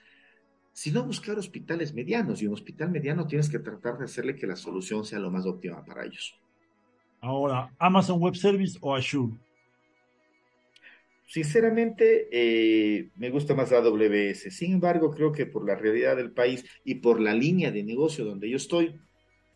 [0.73, 2.43] sino buscar hospitales medianos.
[2.43, 5.47] Y un hospital mediano tienes que tratar de hacerle que la solución sea lo más
[5.47, 6.39] óptima para ellos.
[7.21, 9.35] Ahora, Amazon Web Service o Azure.
[11.27, 14.51] Sinceramente, eh, me gusta más AWS.
[14.51, 18.25] Sin embargo, creo que por la realidad del país y por la línea de negocio
[18.25, 18.97] donde yo estoy,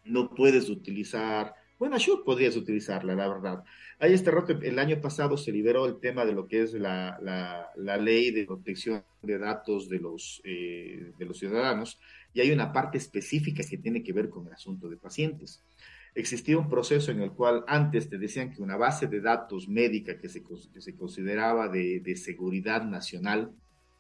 [0.05, 3.65] no puedes utilizar, bueno, Azure podrías utilizarla, la verdad.
[3.99, 7.19] Ahí este rato, el año pasado se liberó el tema de lo que es la,
[7.77, 11.99] la, ley de protección de datos de los, eh, de los ciudadanos
[12.33, 15.63] y hay una parte específica que tiene que ver con el asunto de pacientes
[16.15, 20.19] existía un proceso en el cual antes te decían que una base de datos médica
[20.19, 20.43] que se,
[20.79, 23.51] se consideraba de, de, seguridad nacional,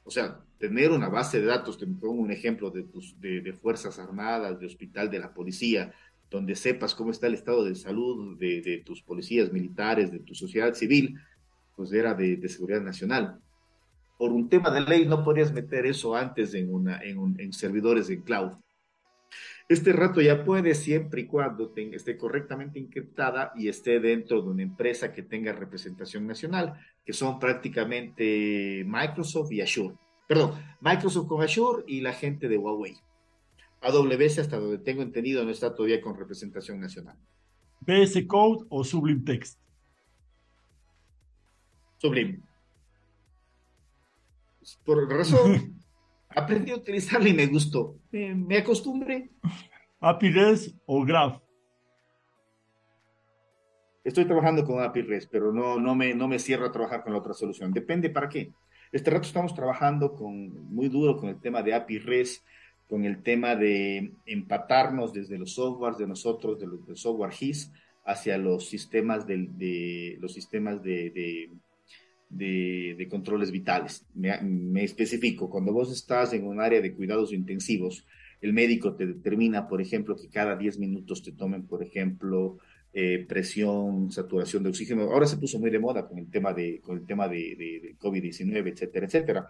[0.04, 2.86] o sea, tener una base de datos, te pongo un ejemplo de,
[3.18, 5.92] de, de, Fuerzas Armadas, de hospital, de la policía,
[6.34, 10.74] donde sepas cómo está el estado de salud de, tus policías militares, de tu sociedad
[10.74, 11.16] civil,
[11.76, 13.40] pues era de, seguridad nacional.
[14.18, 17.52] Por un tema de ley no podías meter eso antes en, una, en, un, en
[17.52, 18.52] servidores en cloud
[19.68, 24.62] este rato ya puede siempre y cuando esté correctamente encriptada y esté dentro de una
[24.62, 29.94] empresa que tenga representación nacional, que son prácticamente Microsoft y Azure.
[30.28, 32.94] Perdón, Microsoft con Azure y la gente de Huawei.
[33.84, 37.16] AWS, hasta donde tengo entendido, no está todavía con representación nacional.
[37.80, 39.60] ¿BS Code o Sublime Text?
[41.98, 42.40] Sublime.
[44.84, 45.78] Por razón
[46.30, 47.98] aprendí a utilizarla y me gustó.
[48.10, 49.30] me acostumbré.
[50.00, 51.40] API-REST o Graph.
[54.02, 57.18] Estoy trabajando con API-REST, pero no, no, me, no me cierro a trabajar con la
[57.18, 57.72] otra solución.
[57.72, 58.52] Depende para qué.
[58.92, 62.44] Este rato estamos trabajando con, muy duro con el tema de API-REST,
[62.88, 67.72] con el tema de empatarnos desde los softwares de nosotros, de del software GIS,
[68.04, 71.50] hacia los sistemas de, los sistemas de
[72.34, 74.06] de, controles vitales.
[74.14, 78.06] Me, especifico, cuando vos estás en un área de cuidados intensivos,
[78.40, 82.58] el médico te determina, por ejemplo, que cada 10 minutos te tomen, por ejemplo,
[82.96, 85.02] eh, presión, saturación de oxígeno.
[85.02, 88.68] Ahora se puso muy de moda con el tema de, con el tema de, COVID-19,
[88.68, 89.48] etcétera, etcétera.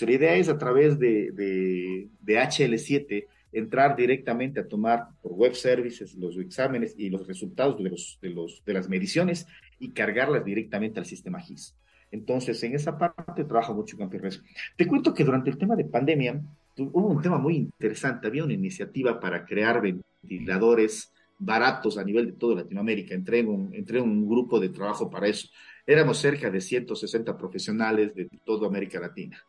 [0.00, 6.14] la idea es a través de, de, HL7 entrar directamente a tomar por web services
[6.14, 9.46] los exámenes y los resultados de, los, de, los, de las mediciones
[9.78, 11.74] y cargarlas directamente al sistema GIS.
[12.10, 14.42] Entonces, en esa parte trabajo mucho con PRS.
[14.76, 16.40] Te cuento que durante el tema de pandemia
[16.78, 18.26] hubo un tema muy interesante.
[18.26, 23.14] Había una iniciativa para crear ventiladores baratos a nivel de toda Latinoamérica.
[23.14, 25.48] Entré en un, entré en un grupo de trabajo para eso.
[25.86, 29.42] Éramos cerca de 160 profesionales de toda América Latina.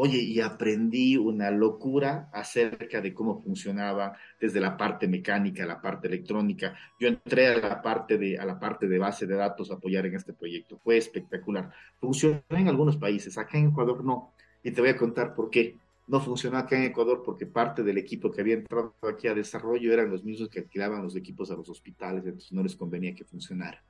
[0.00, 6.06] Oye, y aprendí una locura acerca de cómo funcionaba desde la parte mecánica, la parte
[6.06, 6.76] electrónica.
[7.00, 10.06] Yo entré a la parte de, a la parte de base de datos a apoyar
[10.06, 10.78] en este proyecto.
[10.78, 11.72] Fue espectacular.
[12.00, 14.34] Funcionó en algunos países, acá en Ecuador no.
[14.62, 15.74] Y te voy a contar por qué.
[16.08, 19.92] No funcionó acá en Ecuador porque parte del equipo que había entrado aquí a desarrollo
[19.92, 23.24] eran los mismos que alquilaban los equipos a los hospitales, entonces no les convenía que
[23.24, 23.84] funcionara.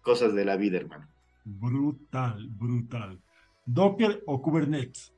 [0.00, 1.06] Cosas de la vida, hermano.
[1.44, 3.20] Brutal, brutal.
[3.66, 5.12] Docker o Kubernetes?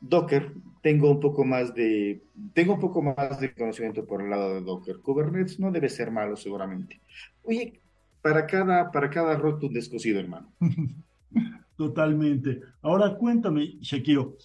[0.00, 2.22] Docker, tengo un poco más de,
[2.54, 5.00] tengo un poco más de conocimiento por el lado de Docker.
[5.00, 7.00] Kubernetes no debe ser malo seguramente.
[7.42, 7.80] Oye,
[8.22, 10.52] para cada, para cada roto un descosido, hermano.
[11.76, 12.60] Totalmente.
[12.82, 14.36] Ahora cuéntame, Shakiro,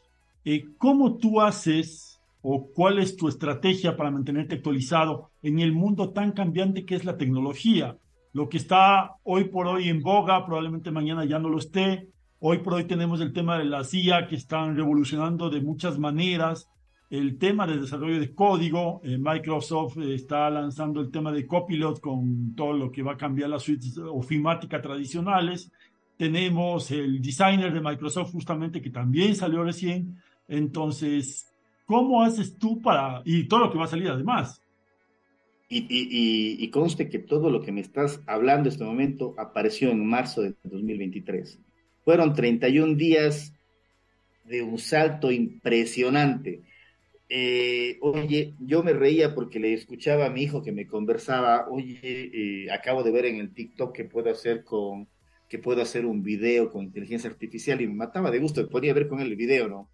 [0.44, 6.12] eh, ¿cómo tú haces o cuál es tu estrategia para mantenerte actualizado en el mundo
[6.12, 7.98] tan cambiante que es la tecnología?
[8.34, 12.10] Lo que está hoy por hoy en boga, probablemente mañana ya no lo esté.
[12.40, 16.70] Hoy por hoy tenemos el tema de la CIA que están revolucionando de muchas maneras.
[17.10, 22.56] El tema del desarrollo de código, eh, Microsoft está lanzando el tema de Copilot con
[22.56, 25.72] todo lo que va a cambiar las suites ofimáticas tradicionales.
[26.22, 30.22] Tenemos el designer de Microsoft justamente que también salió recién.
[30.48, 31.52] Entonces,
[31.88, 33.24] ¿cómo haces tú para...
[33.26, 34.62] y todo lo que va a salir además?
[35.68, 40.44] Y, conste que todo lo que me estás hablando en este momento apareció en marzo
[40.44, 41.60] de 2023.
[42.06, 43.56] Fueron 31 días
[44.46, 46.62] de un salto impresionante.
[47.30, 52.00] Eh, oye, yo me reía porque le escuchaba a mi hijo que me conversaba, oye,
[52.04, 55.08] eh, acabo de ver en el TikTok que puedo hacer con,
[55.52, 59.10] que puedo hacer un video con inteligencia artificial y me mataba de gusto, podía ver
[59.10, 59.90] con él el video, ¿no?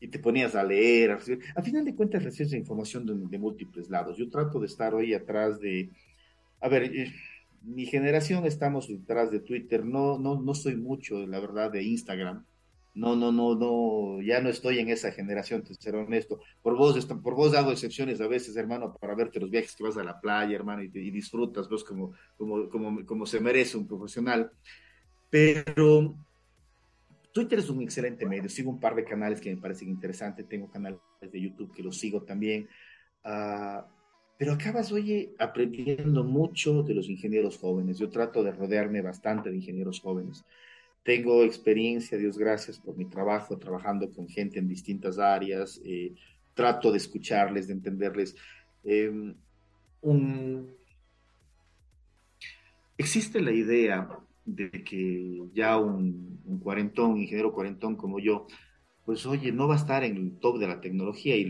[0.00, 1.12] y te ponías a leer.
[1.12, 1.18] A
[1.56, 4.18] Al final de cuentas recibes información de, múltiples lados.
[4.18, 5.88] Yo trato de estar hoy atrás de,
[6.60, 7.10] a ver, eh,
[7.62, 12.44] mi generación estamos detrás de Twitter, no, no, no soy mucho, la verdad, de Instagram.
[12.94, 16.38] No, no, no, no, ya no estoy en esa generación, te seré honesto.
[16.62, 19.96] Por vos, por vos hago excepciones a veces, hermano, para verte los viajes que vas
[19.96, 23.86] a la playa, hermano, y, y disfrutas, vos como, como, como, como se merece un
[23.86, 24.52] profesional.
[25.30, 26.14] Pero
[27.32, 28.48] Twitter es un excelente medio.
[28.48, 30.48] Sigo un par de canales que me parecen interesantes.
[30.48, 32.68] Tengo canales de YouTube que los sigo también.
[33.24, 33.82] Uh,
[34.38, 37.98] pero acabas, oye, aprendiendo mucho de los ingenieros jóvenes.
[37.98, 40.44] Yo trato de rodearme bastante de ingenieros jóvenes.
[41.02, 45.80] Tengo experiencia, Dios gracias, por mi trabajo, trabajando con gente en distintas áreas.
[45.84, 46.14] Eh,
[46.54, 48.36] trato de escucharles, de entenderles.
[48.84, 49.34] Eh,
[50.02, 50.74] un...
[52.96, 54.08] Existe la idea
[54.48, 58.46] de que ya un, cuarentón, ingeniero cuarentón como yo,
[59.04, 61.42] pues oye, no va a estar en el top de la tecnología y,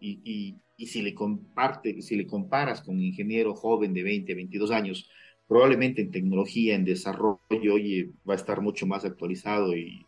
[0.00, 4.70] y, y, si, le comparte, si le comparas con un ingeniero joven de 20, 22
[4.70, 5.10] años,
[5.48, 10.04] probablemente en tecnología, en desarrollo, oye, va a estar mucho más actualizado y,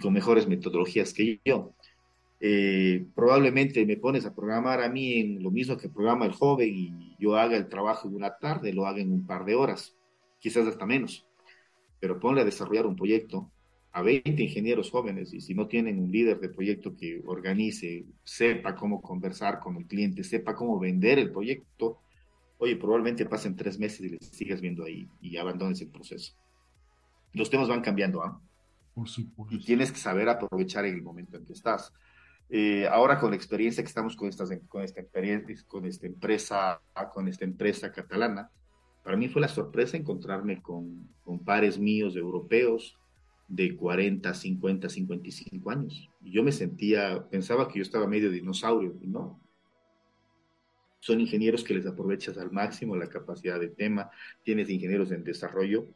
[0.00, 1.74] con mejores metodologías que yo.
[2.40, 6.70] Eh, probablemente me pones a programar a mí en lo mismo que programa el joven
[6.74, 9.94] y yo haga el trabajo en una tarde, lo haga en un par de horas,
[10.40, 11.24] quizás hasta menos
[12.02, 13.52] pero ponle a desarrollar un proyecto
[13.92, 18.74] a 20 ingenieros jóvenes y si no tienen un líder de proyecto que organice, sepa
[18.74, 22.00] cómo conversar con el cliente, sepa cómo vender el proyecto,
[22.58, 26.34] oye, probablemente pasen tres meses y les sigas viendo ahí y abandones el proceso.
[27.34, 28.42] Los temas van cambiando, ¿ah?
[28.94, 29.54] Por supuesto.
[29.54, 31.92] Y tienes que saber aprovechar el momento en que estás.
[32.50, 35.04] Eh, ahora con la experiencia que estamos con, estas, con, esta,
[35.68, 36.82] con esta empresa,
[37.14, 38.50] con esta empresa catalana,
[39.02, 42.98] para mí fue la sorpresa encontrarme con, con pares míos europeos
[43.48, 46.08] de 40, 50, 55 años.
[46.20, 49.40] Yo me sentía, pensaba que yo estaba medio dinosaurio, y no.
[51.00, 54.10] Son ingenieros que les aprovechas al máximo la capacidad de tema.
[54.44, 55.88] Tienes ingenieros en desarrollo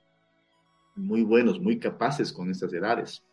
[0.97, 3.25] muy buenos, muy capaces con estas edades.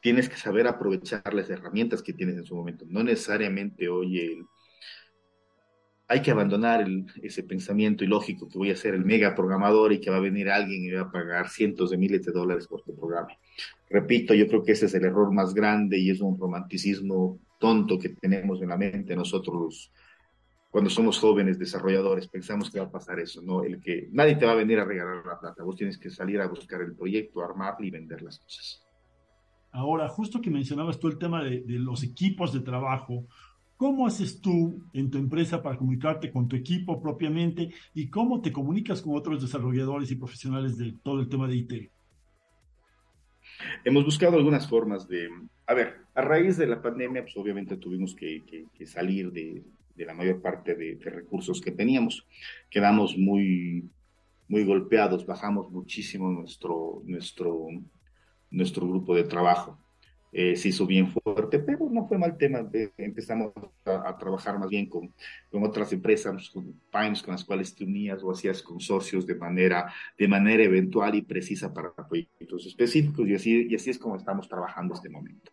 [0.00, 2.86] Tienes que saber aprovechar las herramientas que tienes en su momento.
[2.88, 4.46] No necesariamente, oye, el,
[6.10, 6.86] hay que abandonar
[7.22, 10.48] ese pensamiento ilógico que voy a ser el mega programador y que va a venir
[10.48, 13.28] alguien y va a pagar cientos de miles de dólares por tu programa.
[13.90, 17.98] Repito, yo creo que ese es el error más grande y es un romanticismo tonto
[17.98, 19.92] que tenemos en la mente nosotros
[20.70, 22.26] cuando somos jóvenes desarrolladores.
[22.26, 23.62] Pensamos que va a pasar eso, ¿no?
[23.62, 25.62] El que nadie te va a venir a regalar la plata.
[25.62, 28.82] Vos tienes que salir a buscar el proyecto, armarlo y vender las cosas.
[29.72, 33.26] Ahora, justo que mencionabas tú el tema de, de los equipos de trabajo,
[33.78, 38.50] ¿Cómo haces tú en tu empresa para comunicarte con tu equipo propiamente y cómo te
[38.50, 41.90] comunicas con otros desarrolladores y profesionales de todo el tema de IT?
[43.84, 45.28] Hemos buscado algunas formas de,
[45.64, 48.42] a ver, a raíz de la pandemia, pues obviamente tuvimos que,
[48.84, 49.62] salir de,
[49.94, 52.26] la mayor parte de, recursos que teníamos.
[52.68, 53.88] Quedamos muy,
[54.48, 57.68] muy golpeados, bajamos muchísimo nuestro, nuestro,
[58.50, 59.78] nuestro grupo de trabajo.
[60.30, 62.68] Eh, se hizo bien fuerte, pero no fue mal tema.
[62.98, 63.52] empezamos
[63.84, 65.12] a, trabajar más bien con,
[65.50, 69.92] con otras empresas, con Pines, con las cuales te unías o hacías consorcios de manera,
[70.18, 74.48] de manera eventual y precisa para proyectos específicos, y así, y así es como estamos
[74.48, 75.50] trabajando este momento.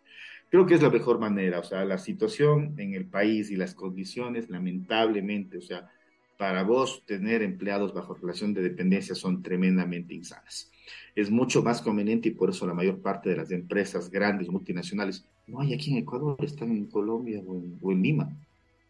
[0.50, 3.74] Creo que es la mejor manera, o sea, la situación en el país y las
[3.74, 5.88] condiciones, lamentablemente, o sea,
[6.36, 10.70] para vos tener empleados bajo relación de dependencia son tremendamente insanas
[11.16, 15.24] es mucho más conveniente y por eso la mayor parte de las empresas grandes, multinacionales,
[15.46, 18.30] no hay aquí en Ecuador, están en Colombia o en, Lima.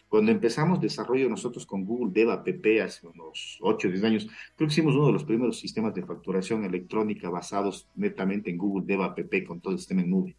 [0.09, 2.49] Cuando empezamos desarrollo nosotros con Google Dev App
[2.83, 4.27] hace unos 8 o 10 años,
[4.57, 8.87] creo que hicimos uno de los primeros sistemas de facturación electrónica basados netamente en Google
[8.87, 10.37] Dev App con todo el sistema en nube.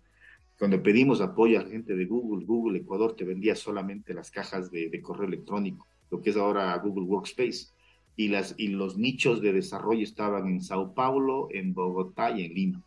[0.59, 4.71] Cuando pedimos apoyo a la gente de Google, Google Ecuador te vendía solamente las cajas
[4.71, 7.67] de, de correo electrónico, lo que es ahora Google Workspace
[8.15, 12.53] y, las, y los nichos de desarrollo estaban en Sao Paulo, en Bogotá y en
[12.53, 12.83] Lima.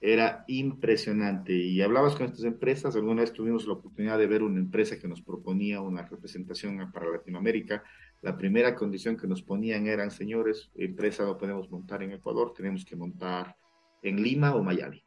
[0.00, 1.54] Era impresionante.
[1.54, 5.08] Y hablabas con estas empresas, alguna vez tuvimos la oportunidad de ver una empresa que
[5.08, 7.84] nos proponía una representación para Latinoamérica.
[8.22, 12.84] La primera condición que nos ponían eran, señores, empresa no podemos montar en Ecuador, tenemos
[12.84, 13.56] que montar
[14.02, 15.02] en Lima o Miami.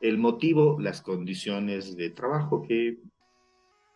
[0.00, 2.98] El motivo, las condiciones de trabajo que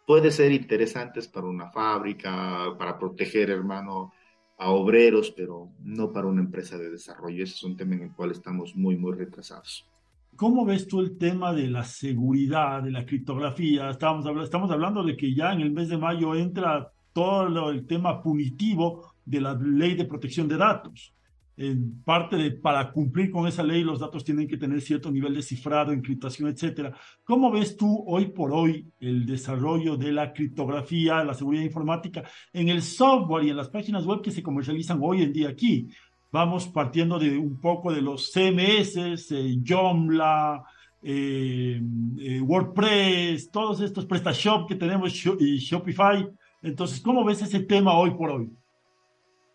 [0.06, 4.12] puede ser interesantes para una fábrica, para proteger, hermano,
[4.58, 7.42] a obreros, pero no para una empresa de desarrollo.
[7.42, 9.88] Ese es un tema en el cual estamos muy, muy retrasados.
[10.36, 13.90] ¿Cómo ves tú el tema de la seguridad, de la criptografía?
[13.90, 18.22] Estamos, estamos hablando de que ya en el mes de mayo entra todo el tema
[18.22, 21.12] punitivo de la ley de protección de datos
[21.56, 25.34] en parte de para cumplir con esa ley los datos tienen que tener cierto nivel
[25.34, 26.96] de cifrado, encriptación, etcétera.
[27.24, 32.68] ¿Cómo ves tú hoy por hoy el desarrollo de la criptografía, la seguridad informática en
[32.68, 35.88] el software y en las páginas web que se comercializan hoy en día aquí?
[36.30, 38.96] Vamos partiendo de un poco de los CMS,
[39.30, 40.64] eh, Joomla,
[41.02, 41.82] eh,
[42.18, 46.26] eh, WordPress, todos estos PrestaShop que tenemos y Shopify.
[46.62, 48.48] Entonces, ¿cómo ves ese tema hoy por hoy?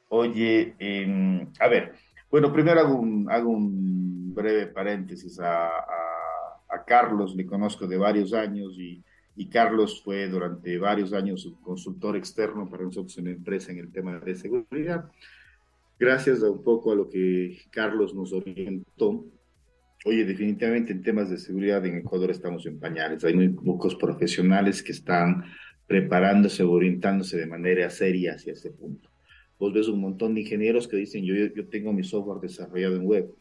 [0.09, 1.93] Oye, em, a ver,
[2.29, 5.71] bueno, primero hago un, breve paréntesis a,
[6.85, 9.03] Carlos, le conozco de varios años y,
[9.51, 13.91] Carlos fue durante varios años un consultor externo para nosotros en la empresa en el
[13.91, 15.11] tema de seguridad.
[15.99, 19.25] Gracias a un poco a lo que Carlos nos orientó,
[20.05, 23.23] Oye, definitivamente en temas de seguridad en Ecuador estamos en pañales.
[23.23, 25.43] Hay muy pocos profesionales que están
[25.85, 29.09] preparándose orientándose de manera seria hacia ese punto.
[29.59, 33.05] Vos ves un montón de ingenieros que dicen, yo, yo tengo mi software desarrollado en
[33.05, 33.35] web,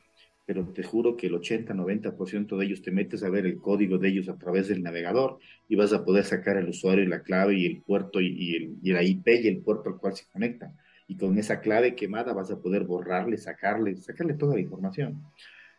[0.46, 4.08] pero te juro que el 80-90% de ellos te metes a ver el código de
[4.08, 5.38] ellos a través del navegador
[5.68, 8.76] y vas a poder sacar el usuario y la clave y el puerto y, el,
[8.82, 10.76] y la IP y el puerto al cual se conectan.
[11.08, 15.22] Y con esa clave quemada vas a poder borrarle, sacarle, sacarle toda la información.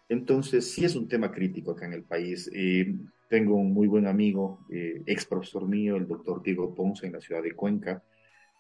[0.10, 2.50] Entonces, sí es un tema crítico acá en el país.
[2.54, 2.94] Eh,
[3.30, 7.22] tengo un muy buen amigo, eh, ex profesor mío, el doctor Diego Ponce, en la
[7.22, 8.04] ciudad de Cuenca,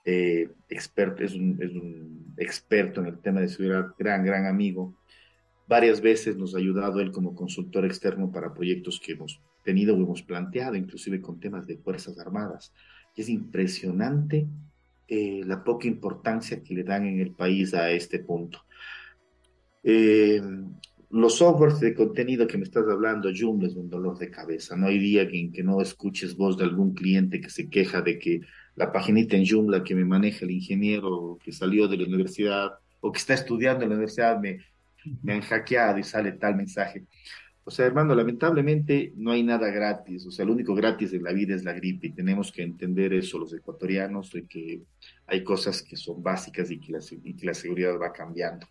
[0.09, 4.95] eh, experto, es un, experto en el tema de seguridad, gran, gran amigo.
[5.67, 9.97] Varias veces nos ha ayudado él como consultor externo para proyectos que hemos tenido o
[9.97, 12.73] hemos planteado, inclusive con temas de Fuerzas Armadas.
[13.17, 14.47] Y es impresionante
[15.09, 18.59] eh, la poca importancia que le dan en el país a este punto.
[19.83, 20.41] Eh,
[21.09, 24.77] los softwares de contenido que me estás hablando, Joomla es un dolor de cabeza.
[24.77, 28.17] No hay día en que no escuches voz de algún cliente que se queja de
[28.17, 28.39] que
[28.78, 33.11] la paginita en Joomla que me maneja el ingeniero que salió de la universidad o
[33.11, 34.59] que está estudiando en la universidad me,
[35.23, 37.03] me han hackeado y sale tal mensaje.
[37.63, 40.25] O sea, hermano, lamentablemente no hay nada gratis.
[40.28, 43.13] O sea, lo único gratis en la vida es la gripe y tenemos que entender
[43.13, 44.84] eso los ecuatorianos, de que
[45.25, 48.67] hay cosas que son básicas y que la, que la seguridad va cambiando.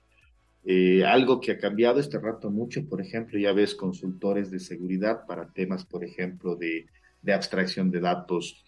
[0.65, 5.27] Eh, algo que ha cambiado este rato mucho, por ejemplo, ya ves consultores de seguridad
[5.27, 6.87] para temas, por ejemplo, de,
[7.23, 8.65] de abstracción de datos,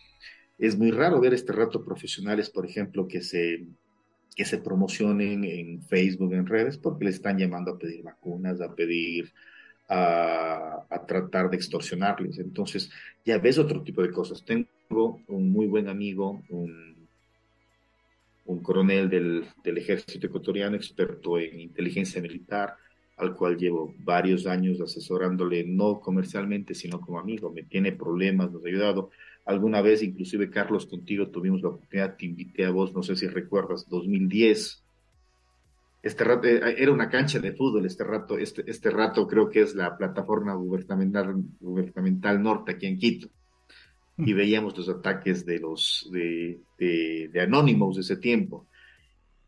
[0.59, 3.65] es muy raro ver este rato profesionales, por ejemplo, que se,
[4.35, 8.75] que se promocionen en Facebook, en redes, porque le están llamando a pedir vacunas, a
[8.75, 9.33] pedir,
[9.89, 12.39] a, a, tratar de extorsionarles.
[12.39, 12.91] Entonces,
[13.25, 14.45] ya ves otro tipo de cosas.
[14.45, 17.07] Tengo un muy buen amigo, un,
[18.47, 22.75] un coronel del, del ejército ecuatoriano, experto en inteligencia militar,
[23.17, 27.53] al cual llevo varios años asesorándole, no comercialmente, sino como amigo.
[27.53, 29.11] Me tiene problemas, nos ha ayudado
[29.49, 33.27] Alguna vez, inclusive Carlos, contigo tuvimos la oportunidad, te invité a vos, no sé si
[33.29, 34.85] recuerdas, 2010.
[36.03, 39.63] Este rato, eh, era una cancha de fútbol este rato, este, este rato creo que
[39.63, 43.29] es la plataforma gubernamental, gubernamental norte aquí en Quito.
[44.19, 48.67] Y veíamos los ataques de los de, de, de Anonymous de ese tiempo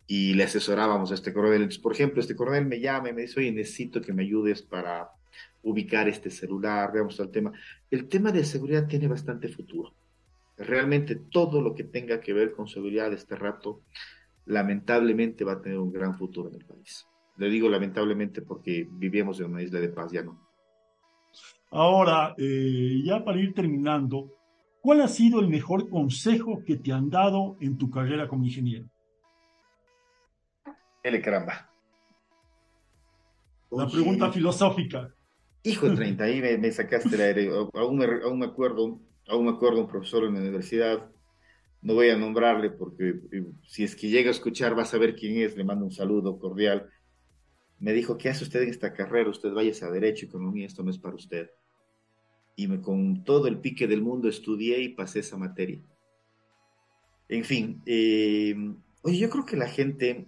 [0.06, 1.60] y le asesorábamos a este coronel.
[1.60, 4.62] Entonces, por ejemplo, este coronel me llama y me dice, oye, necesito que me ayudes
[4.62, 5.10] para
[5.62, 7.52] ubicar este celular, veamos el tema.
[7.90, 9.94] El tema de seguridad tiene bastante futuro.
[10.56, 13.82] Realmente todo lo que tenga que ver con seguridad este rato,
[14.46, 17.06] lamentablemente va a tener un gran futuro en el país.
[17.36, 20.38] Le digo lamentablemente porque vivimos en una isla de paz, ya no.
[21.70, 24.36] Ahora, eh, ya para ir terminando,
[24.80, 28.86] ¿cuál ha sido el mejor consejo que te han dado en tu carrera como ingeniero?
[31.02, 31.70] El caramba.
[33.70, 35.14] La pregunta filosófica.
[35.62, 37.50] Hijo de 30, ahí me, sacaste el aire.
[37.74, 38.98] Aún me, aún me acuerdo,
[39.28, 41.10] aún me acuerdo un profesor en la universidad,
[41.82, 45.14] no voy a nombrarle porque eh, si es que llega a escuchar va a saber
[45.14, 46.90] quién es, le mando un saludo cordial.
[47.78, 49.30] Me dijo, ¿qué hace usted en esta carrera?
[49.30, 51.50] Usted vaya a Derecho, Economía, esto no es para usted.
[52.56, 55.80] Y me, con todo el pique del mundo estudié y pasé esa materia.
[57.28, 58.54] En fin, eh,
[59.02, 60.26] oye, yo creo que la gente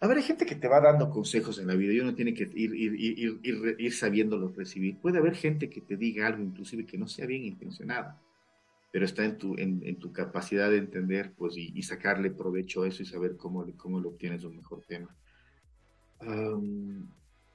[0.00, 2.32] a ver, hay gente que te va dando consejos en la vida y uno tiene
[2.32, 4.98] que ir, ir, ir, ir, ir sabiéndolo recibir.
[4.98, 8.22] Puede haber gente que te diga algo, inclusive que no sea bien intencionada,
[8.92, 12.88] pero está en tu, en, en tu capacidad de entender pues, y, sacarle provecho a
[12.88, 15.14] eso y saber cómo, cómo lo obtienes un mejor tema.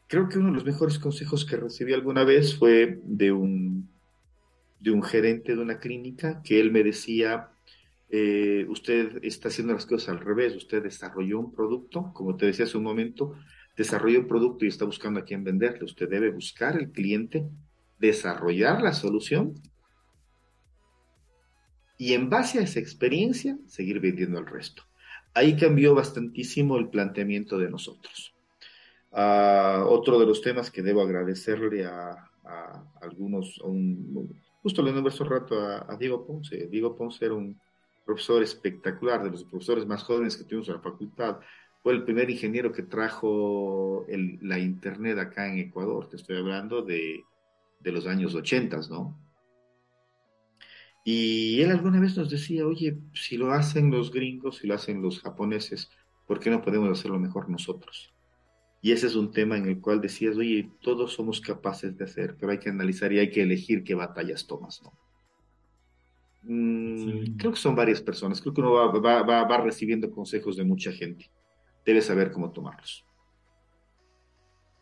[0.08, 3.89] creo que uno de los mejores consejos que recibí alguna vez fue de un,
[4.82, 7.53] de un gerente de una clínica que él me decía,
[8.16, 12.66] eh, usted está haciendo las cosas al revés, usted desarrolló un producto, como te decía
[12.66, 13.34] hace un momento,
[13.76, 15.84] desarrolló un producto y está buscando a quién venderle.
[15.84, 17.49] Usted debe buscar el cliente,
[17.97, 19.55] desarrollar la solución
[21.97, 24.84] y en base a esa experiencia seguir vendiendo al resto.
[25.34, 28.36] Ahí cambió bastantísimo el planteamiento de nosotros.
[29.11, 32.30] Ah, otro de los temas que debo agradecerle a,
[33.01, 33.59] algunos,
[34.61, 36.68] justo le nombré hace rato a, a Diego Ponce.
[36.68, 37.59] Diego Ponce era un
[38.06, 41.39] profesor espectacular, de los profesores más jóvenes que tuvimos en la facultad.
[41.82, 46.10] Fue el primer ingeniero que trajo la internet acá en Ecuador.
[46.10, 47.24] Te estoy hablando de,
[47.80, 49.20] de los años 80, ¿no?
[51.06, 55.01] Y él alguna vez nos decía, oye, si lo hacen los gringos, si lo hacen
[55.01, 55.89] los japoneses,
[56.26, 58.14] ¿por qué no podemos hacerlo mejor nosotros?
[58.82, 62.38] Y ese es un tema en el cual decías, oye, todos somos capaces de hacer,
[62.39, 64.93] pero hay que analizar y hay que elegir qué batallas tomas, ¿no?
[66.44, 68.41] Mm, creo que son varias personas.
[68.41, 71.30] Creo que uno va, recibiendo consejos de mucha gente.
[71.86, 73.06] Debe saber cómo tomarlos.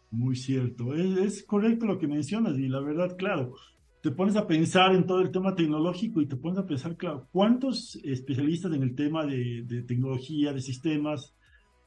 [0.09, 0.93] Muy cierto.
[0.93, 3.53] Es, correcto lo que mencionas y la verdad, claro,
[4.01, 7.27] te pones a pensar en todo el tema tecnológico y te pones a pensar, claro,
[7.31, 11.35] ¿cuántos especialistas en el tema de, tecnología, de sistemas,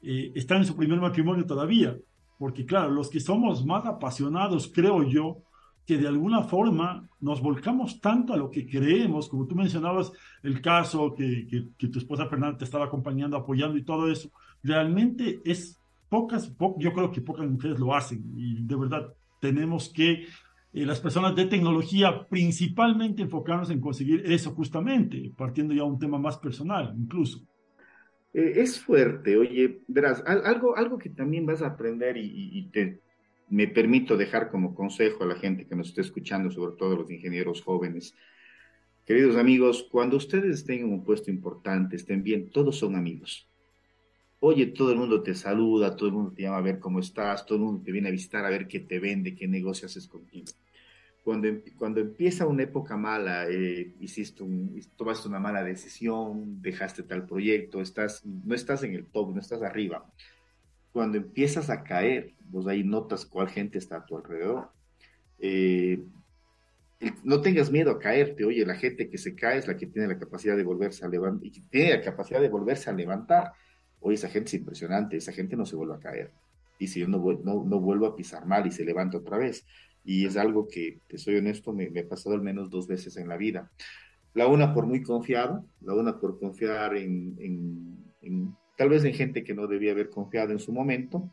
[0.01, 1.97] eh, están en su primer matrimonio todavía?
[2.39, 5.43] Porque, claro, los que somos más apasionados, creo yo,
[5.85, 10.11] que de alguna forma nos volcamos tanto a lo que creemos, como tú mencionabas
[10.41, 14.31] el caso que, que, tu esposa Fernanda te estaba acompañando, apoyando y todo eso,
[14.63, 15.79] realmente es
[16.09, 20.25] pocas, yo creo que pocas mujeres lo hacen y de verdad tenemos que
[20.73, 25.99] eh, las personas de tecnología principalmente enfocarnos en conseguir eso justamente, partiendo ya de un
[25.99, 27.45] tema más personal incluso.
[28.33, 33.01] Eh, es fuerte, oye, verás, algo, algo que también vas a aprender y, y te,
[33.49, 37.11] me permito dejar como consejo a la gente que nos esté escuchando, sobre todo los
[37.11, 38.15] ingenieros jóvenes.
[39.05, 43.47] Queridos amigos, cuando ustedes estén en un puesto importante, estén bien, todos son amigos.
[44.39, 47.45] Oye, todo el mundo te saluda, todo el mundo te llama a ver cómo estás,
[47.45, 50.07] todo el mundo te viene a visitar a ver qué te vende, qué negocio haces
[50.07, 50.47] contigo.
[51.23, 54.43] Cuando, em, cuando empieza una época mala, eh, hiciste
[54.95, 59.61] tomaste una mala decisión, dejaste tal proyecto, estás, no estás en el top, no estás
[59.63, 60.05] arriba,
[60.95, 64.69] cuando empiezas a caer, vos ahí notas cuál gente está a tu alrededor.
[65.39, 66.01] Eh,
[67.21, 70.07] no tengas miedo a caerte, oye, la gente que se cae es la que tiene
[70.07, 73.51] la capacidad de volverse a levantar, y que tiene la capacidad de volverse a levantar.
[73.99, 76.31] Oye, esa gente es impresionante, esa gente no se vuelve a caer.
[76.79, 79.65] Y si yo no, vuelvo a pisar mal y se levanta otra vez.
[80.05, 83.27] Y es algo que, te soy honesto, me, ha pasado al menos dos veces en
[83.27, 83.69] la vida.
[84.33, 87.35] La una por muy confiado, la una por confiar en
[88.75, 91.29] tal vez en gente que no debía haber confiado en su momento.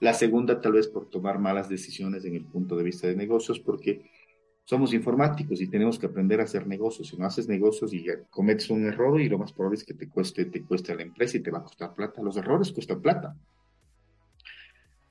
[0.00, 3.60] La segunda, tal vez por tomar malas decisiones en el punto de vista de negocios,
[3.60, 4.10] porque
[4.64, 7.08] somos informáticos y tenemos que aprender a hacer negocios.
[7.08, 10.08] Si no haces negocios y cometes un error y lo más probable es que te
[10.08, 12.22] cueste, te cueste a la empresa y te va a costar plata.
[12.22, 13.36] Los errores cuestan plata.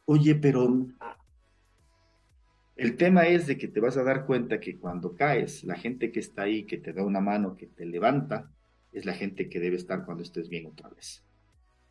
[0.06, 0.88] Oye, pero
[2.78, 6.12] el tema es de que te vas a dar cuenta que cuando caes, la gente
[6.12, 8.52] que está ahí, que te da una mano, que te levanta,
[8.92, 11.29] es la gente que debe estar cuando estés bien otra vez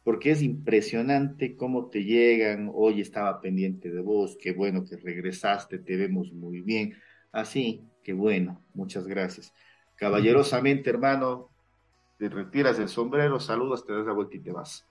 [0.09, 5.81] porque es impresionante cómo te llegan, hoy estaba pendiente de vos, qué bueno que regresaste,
[5.81, 6.95] te vemos muy bien.
[7.31, 9.53] Así, qué bueno, muchas gracias.
[9.97, 11.51] Caballerosamente, hermano,
[12.17, 14.89] te retiras el sombrero, saludas, te das la vuelta y te vas.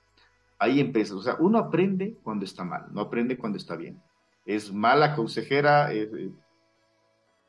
[0.59, 3.99] Ahí empiezas, o sea, uno aprende cuando está mal, no aprende cuando está bien.
[4.45, 5.89] es mala consejera.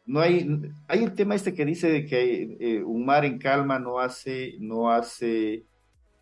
[0.06, 3.98] no hay, hay el tema este que dice que eh, un mar en calma no
[3.98, 5.66] hace, no hace,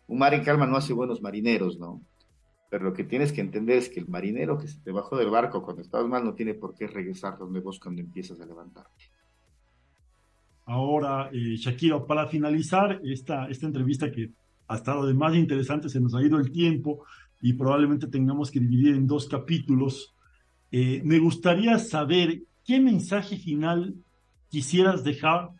[0.07, 2.01] un mar en calma no hace buenos marineros, ¿no?
[2.69, 5.29] Pero lo que tienes que entender es que el marinero que se te bajó del
[5.29, 9.05] barco cuando estabas mal no tiene por qué regresar donde vos cuando empiezas a levantarte.
[10.65, 14.31] Ahora, eh, Shakira, para finalizar esta, esta entrevista que
[14.67, 17.05] ha estado de más interesante, se nos ha ido el tiempo
[17.41, 20.13] y probablemente tengamos que dividir en dos capítulos.
[20.71, 23.95] Eh, me gustaría saber qué mensaje final
[24.49, 25.51] quisieras dejar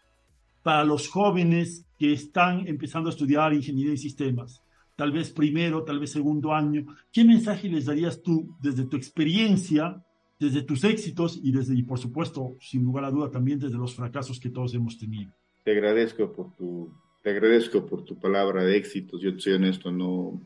[0.62, 4.62] para los jóvenes que están empezando a estudiar ingeniería y sistemas,
[4.96, 6.86] tal vez primero, tal vez segundo año.
[7.12, 10.04] ¿Qué mensaje les darías tú desde tu experiencia,
[10.40, 13.96] desde tus éxitos y desde, y por supuesto, sin lugar a duda, también desde los
[13.96, 15.32] fracasos que todos hemos tenido?
[15.64, 16.92] Te agradezco por tu,
[17.24, 19.22] te agradezco por tu palabra de éxitos.
[19.22, 20.42] Yo soy honesto, no,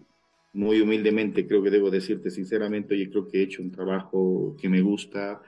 [0.54, 4.70] muy humildemente creo que debo decirte sinceramente, oye, creo que he hecho un trabajo que
[4.70, 5.42] me gusta,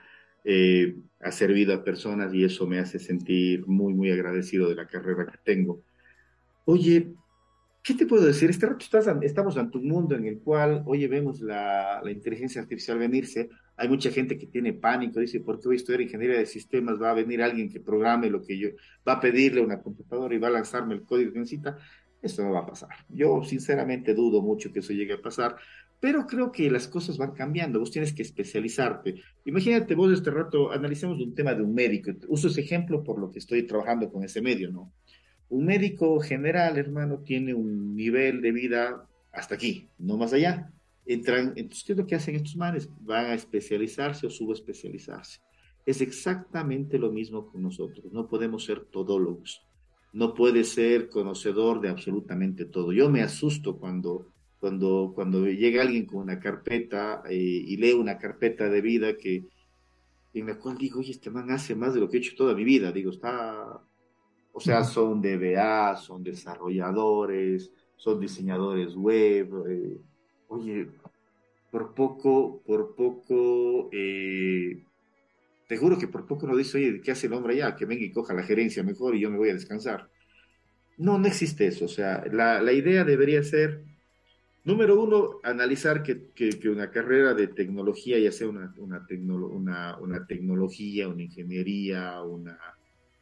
[0.44, 4.86] eh, ha servido a personas y eso me hace sentir muy, muy agradecido de la
[4.86, 5.82] carrera que tengo.
[6.66, 7.14] Oye,
[7.82, 8.48] ¿qué te puedo decir?
[8.48, 8.86] Este rato
[9.20, 13.50] estamos ante un mundo en el cual, oye, vemos la, inteligencia artificial venirse.
[13.76, 17.00] Hay mucha gente que tiene pánico, dice, ¿por qué voy a estudiar ingeniería de sistemas?
[17.00, 18.68] Va a venir alguien que programe lo que yo,
[19.06, 21.76] va a pedirle a una computadora y va a lanzarme el código que necesita.
[22.22, 22.88] Esto no va a pasar.
[23.10, 25.56] Yo sinceramente dudo mucho que eso llegue a pasar,
[26.00, 27.78] pero creo que las cosas van cambiando.
[27.78, 29.16] Vos tienes que especializarte.
[29.44, 32.10] Imagínate vos este rato, analicemos un tema de un médico.
[32.28, 34.90] Uso ese ejemplo por lo que estoy trabajando con ese medio, ¿no?
[35.54, 40.72] Un médico general, hermano, tiene un nivel de vida hasta aquí, no más allá.
[41.06, 42.88] Entran, entonces, ¿qué es lo que hacen estos manes?
[43.00, 45.40] Van a especializarse o subespecializarse.
[45.84, 48.12] Es exactamente lo mismo con nosotros.
[48.12, 49.62] No podemos ser todólogos
[50.14, 52.92] no puede ser conocedor de absolutamente todo.
[52.92, 54.28] Yo me asusto cuando,
[54.60, 59.44] cuando, cuando llega alguien con una carpeta eh, y lee una carpeta de vida que,
[60.32, 62.54] en la cual digo, oye, este man hace más de lo que he hecho toda
[62.54, 62.92] mi vida.
[62.92, 63.82] Digo, está,
[64.56, 69.48] o sea, son DBA, son desarrolladores, son diseñadores web.
[69.68, 69.98] Eh,
[70.46, 70.88] oye,
[71.72, 74.80] por poco, por poco, eh,
[75.66, 77.74] te juro que por poco no dice, oye, ¿qué hace el hombre allá?
[77.74, 80.08] Que venga y coja la gerencia mejor y yo me voy a descansar.
[80.98, 81.86] No, no existe eso.
[81.86, 83.82] O sea, la, la idea debería ser,
[84.62, 89.04] número uno, analizar que, que, una carrera de tecnología, ya sea una, una,
[89.50, 92.56] una, una tecnología, una ingeniería, una,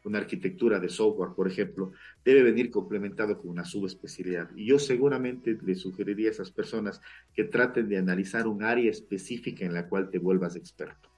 [0.05, 1.92] una arquitectura de software, por ejemplo,
[2.24, 4.50] debe venir complementado con una subespecialidad.
[4.57, 7.00] Y yo seguramente le sugeriría a esas personas
[7.34, 11.09] que traten de analizar un área específica en la cual te vuelvas experto.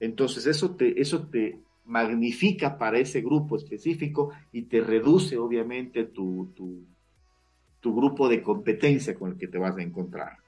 [0.00, 6.52] Entonces, eso te, eso te magnifica para ese grupo específico y te reduce, obviamente, tu,
[6.54, 10.38] tu, grupo de competencia con el que te vas a encontrar.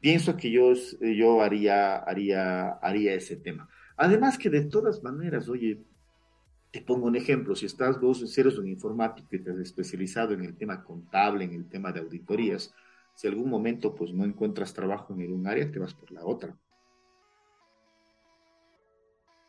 [0.00, 3.68] Pienso que yo, yo haría, haría, haría ese tema.
[3.96, 5.78] Además que de todas maneras, oye,
[6.74, 10.42] te pongo un ejemplo, si estás vos, si eres un informático y te especializado en
[10.42, 12.74] el tema contable, en el tema de auditorías,
[13.14, 16.58] si algún momento pues no encuentras trabajo en un área, te vas por la otra.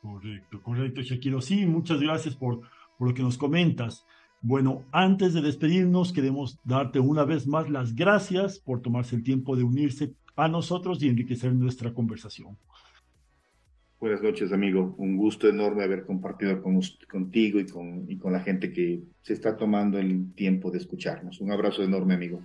[0.04, 1.42] Correcto, correcto, Shakiro.
[1.42, 2.62] Sí, muchas gracias por,
[2.96, 4.06] por lo que nos comentas.
[4.40, 9.56] Bueno, antes de despedirnos, queremos darte una vez más las gracias por tomarse el tiempo
[9.56, 12.56] de unirse a nosotros y enriquecer nuestra conversación.
[14.06, 14.94] Buenas noches, amigo.
[15.00, 16.80] Un gusto enorme haber compartido con,
[17.10, 21.42] contigo y con, y con la gente que se está tomando el tiempo de escucharnos.
[21.42, 22.40] Un abrazo enorme, amigo.